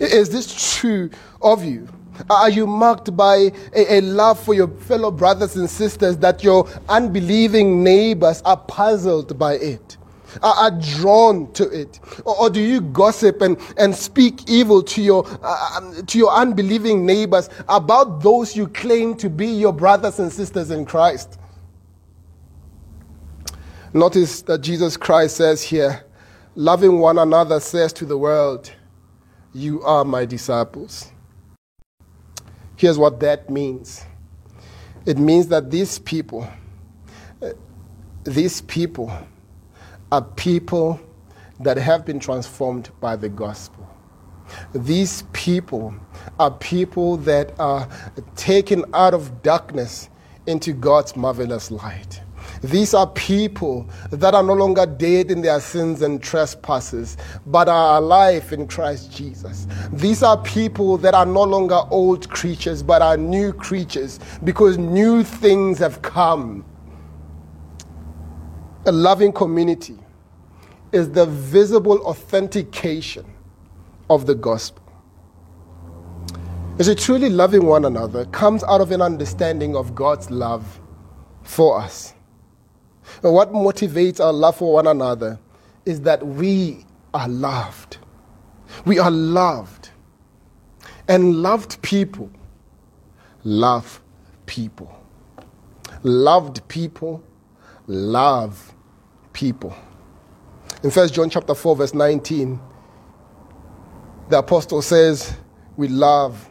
Is 0.00 0.30
this 0.30 0.76
true 0.76 1.10
of 1.42 1.64
you? 1.64 1.88
Are 2.30 2.50
you 2.50 2.66
marked 2.66 3.16
by 3.16 3.50
a, 3.74 3.98
a, 3.98 4.00
love 4.00 4.38
for 4.38 4.54
your 4.54 4.68
fellow 4.68 5.10
brothers 5.10 5.56
and 5.56 5.68
sisters 5.68 6.16
that 6.18 6.44
your 6.44 6.68
unbelieving 6.88 7.82
neighbors 7.82 8.40
are 8.42 8.56
puzzled 8.56 9.36
by 9.38 9.54
it? 9.54 9.96
Are, 10.42 10.70
drawn 10.70 11.52
to 11.52 11.68
it? 11.68 12.00
Or, 12.24 12.42
or, 12.42 12.50
do 12.50 12.60
you 12.60 12.80
gossip 12.80 13.40
and, 13.40 13.56
and 13.76 13.94
speak 13.94 14.48
evil 14.48 14.82
to 14.82 15.02
your, 15.02 15.26
uh, 15.42 15.70
um, 15.76 16.06
to 16.06 16.18
your 16.18 16.32
unbelieving 16.32 17.06
neighbors 17.06 17.48
about 17.68 18.22
those 18.22 18.56
you 18.56 18.68
claim 18.68 19.16
to 19.16 19.30
be 19.30 19.46
your 19.46 19.72
brothers 19.72 20.18
and 20.18 20.32
sisters 20.32 20.70
in 20.70 20.84
Christ? 20.84 21.38
Notice 23.92 24.42
that 24.42 24.60
Jesus 24.60 24.96
Christ 24.96 25.36
says 25.36 25.62
here, 25.62 26.04
loving 26.56 26.98
one 26.98 27.18
another 27.18 27.60
says 27.60 27.92
to 27.94 28.04
the 28.04 28.18
world, 28.18 28.72
You 29.52 29.82
are 29.82 30.04
my 30.04 30.24
disciples. 30.24 31.12
Here's 32.76 32.98
what 32.98 33.20
that 33.20 33.48
means 33.50 34.04
it 35.06 35.18
means 35.18 35.48
that 35.48 35.70
these 35.70 35.98
people, 35.98 36.48
uh, 37.42 37.50
these 38.24 38.62
people 38.62 39.12
are 40.14 40.22
people 40.22 41.00
that 41.58 41.76
have 41.76 42.06
been 42.06 42.20
transformed 42.20 42.88
by 43.00 43.16
the 43.16 43.28
gospel. 43.28 43.84
These 44.72 45.24
people 45.32 45.92
are 46.38 46.52
people 46.52 47.16
that 47.16 47.58
are 47.58 47.88
taken 48.36 48.84
out 48.94 49.12
of 49.12 49.42
darkness 49.42 50.10
into 50.46 50.72
God's 50.72 51.16
marvelous 51.16 51.72
light. 51.72 52.20
These 52.62 52.94
are 52.94 53.08
people 53.08 53.88
that 54.12 54.36
are 54.36 54.44
no 54.44 54.52
longer 54.52 54.86
dead 54.86 55.32
in 55.32 55.42
their 55.42 55.58
sins 55.58 56.00
and 56.00 56.22
trespasses, 56.22 57.16
but 57.46 57.68
are 57.68 57.98
alive 57.98 58.52
in 58.52 58.68
Christ 58.68 59.10
Jesus. 59.10 59.66
These 59.92 60.22
are 60.22 60.40
people 60.42 60.96
that 60.98 61.14
are 61.14 61.26
no 61.26 61.42
longer 61.42 61.80
old 61.90 62.30
creatures, 62.30 62.84
but 62.84 63.02
are 63.02 63.16
new 63.16 63.52
creatures 63.52 64.20
because 64.44 64.78
new 64.78 65.24
things 65.24 65.80
have 65.80 66.02
come. 66.02 66.64
A 68.86 68.92
loving 68.92 69.32
community 69.32 69.98
is 70.94 71.10
the 71.10 71.26
visible 71.26 71.98
authentication 72.06 73.26
of 74.08 74.26
the 74.26 74.34
gospel. 74.34 74.82
Is 76.78 76.88
it 76.88 76.98
truly 76.98 77.28
loving 77.28 77.66
one 77.66 77.84
another 77.84 78.24
comes 78.26 78.64
out 78.64 78.80
of 78.80 78.90
an 78.90 79.02
understanding 79.02 79.76
of 79.76 79.94
God's 79.94 80.30
love 80.30 80.80
for 81.42 81.78
us. 81.80 82.14
And 83.22 83.32
what 83.32 83.52
motivates 83.52 84.18
our 84.18 84.32
love 84.32 84.56
for 84.56 84.72
one 84.72 84.86
another 84.86 85.38
is 85.84 86.00
that 86.00 86.26
we 86.26 86.84
are 87.12 87.28
loved. 87.28 87.98
We 88.84 88.98
are 88.98 89.10
loved. 89.10 89.90
And 91.06 91.42
loved 91.42 91.80
people 91.82 92.30
love 93.44 94.00
people. 94.46 94.98
Loved 96.02 96.66
people 96.68 97.22
love 97.86 98.74
people. 99.32 99.76
In 100.84 100.90
1 100.90 101.08
John 101.08 101.30
chapter 101.30 101.54
4, 101.54 101.76
verse 101.76 101.94
19, 101.94 102.60
the 104.28 104.38
apostle 104.40 104.82
says, 104.82 105.34
We 105.78 105.88
love 105.88 106.46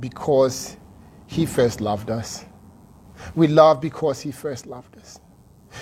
because 0.00 0.76
he 1.26 1.46
first 1.46 1.80
loved 1.80 2.10
us. 2.10 2.44
We 3.34 3.46
love 3.46 3.80
because 3.80 4.20
he 4.20 4.32
first 4.32 4.66
loved 4.66 4.98
us. 4.98 5.18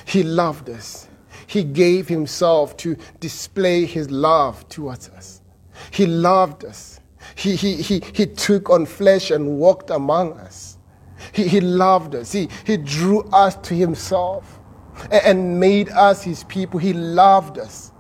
He 0.05 0.23
loved 0.23 0.71
us. 0.71 1.09
He 1.49 1.65
gave 1.65 2.07
himself 2.07 2.77
to 2.77 2.97
display 3.19 3.85
his 3.85 4.09
love 4.13 4.69
towards 4.69 5.09
us. 5.09 5.43
He 5.91 6.07
loved 6.07 6.65
us. 6.65 7.01
He, 7.35 7.57
he, 7.57 7.83
he, 7.83 8.01
he 8.15 8.27
took 8.27 8.71
on 8.71 8.87
flesh 8.87 9.33
and 9.33 9.59
walked 9.59 9.91
among 9.91 10.35
us. 10.35 10.79
He, 11.33 11.49
he 11.49 11.61
loved 11.61 12.15
us. 12.15 12.31
He, 12.31 12.49
he 12.65 12.77
drew 12.77 13.23
us 13.33 13.57
to 13.57 13.75
himself 13.75 14.61
and 15.11 15.59
made 15.61 15.89
us 15.91 16.23
his 16.23 16.45
people. 16.45 16.79
He 16.79 16.93
loved 16.93 17.59
us. 17.59 17.93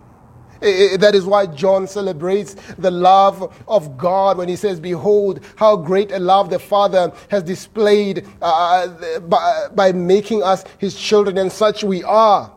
That 0.60 1.12
is 1.14 1.24
why 1.26 1.46
John 1.46 1.88
celebrates 1.88 2.54
the 2.78 2.90
love 2.90 3.52
of 3.66 3.98
God 3.98 4.38
when 4.38 4.48
he 4.48 4.54
says, 4.54 4.78
Behold, 4.78 5.40
how 5.56 5.76
great 5.76 6.12
a 6.12 6.20
love 6.20 6.50
the 6.50 6.58
Father 6.60 7.12
has 7.30 7.42
displayed 7.42 8.28
uh, 8.40 9.20
by, 9.20 9.66
by 9.74 9.90
making 9.90 10.44
us 10.44 10.64
his 10.78 10.94
children, 10.94 11.36
and 11.38 11.50
such 11.50 11.82
we 11.82 12.04
are. 12.04 12.52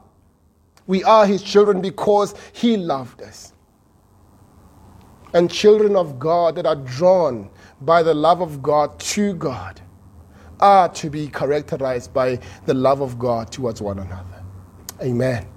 We 0.86 1.04
are 1.04 1.26
his 1.26 1.42
children 1.42 1.82
because 1.82 2.36
he 2.54 2.78
loved 2.78 3.24
us. 3.24 3.54
And 5.34 5.50
children 5.50 5.96
of 5.96 6.20
God 6.20 6.56
that 6.56 6.68
are 6.68 6.76
drawn 6.76 7.50
by 7.82 8.04
the 8.04 8.14
love 8.14 8.40
of 8.40 8.62
God 8.62 9.00
to 9.00 9.34
God 9.34 9.82
are 10.60 10.90
to 10.90 11.10
be 11.10 11.28
characterized 11.28 12.14
by 12.14 12.40
the 12.66 12.74
love 12.74 13.02
of 13.02 13.20
God 13.20 13.52
towards 13.52 13.82
one 13.82 14.00
another. 14.00 14.44
Amen. 15.02 15.48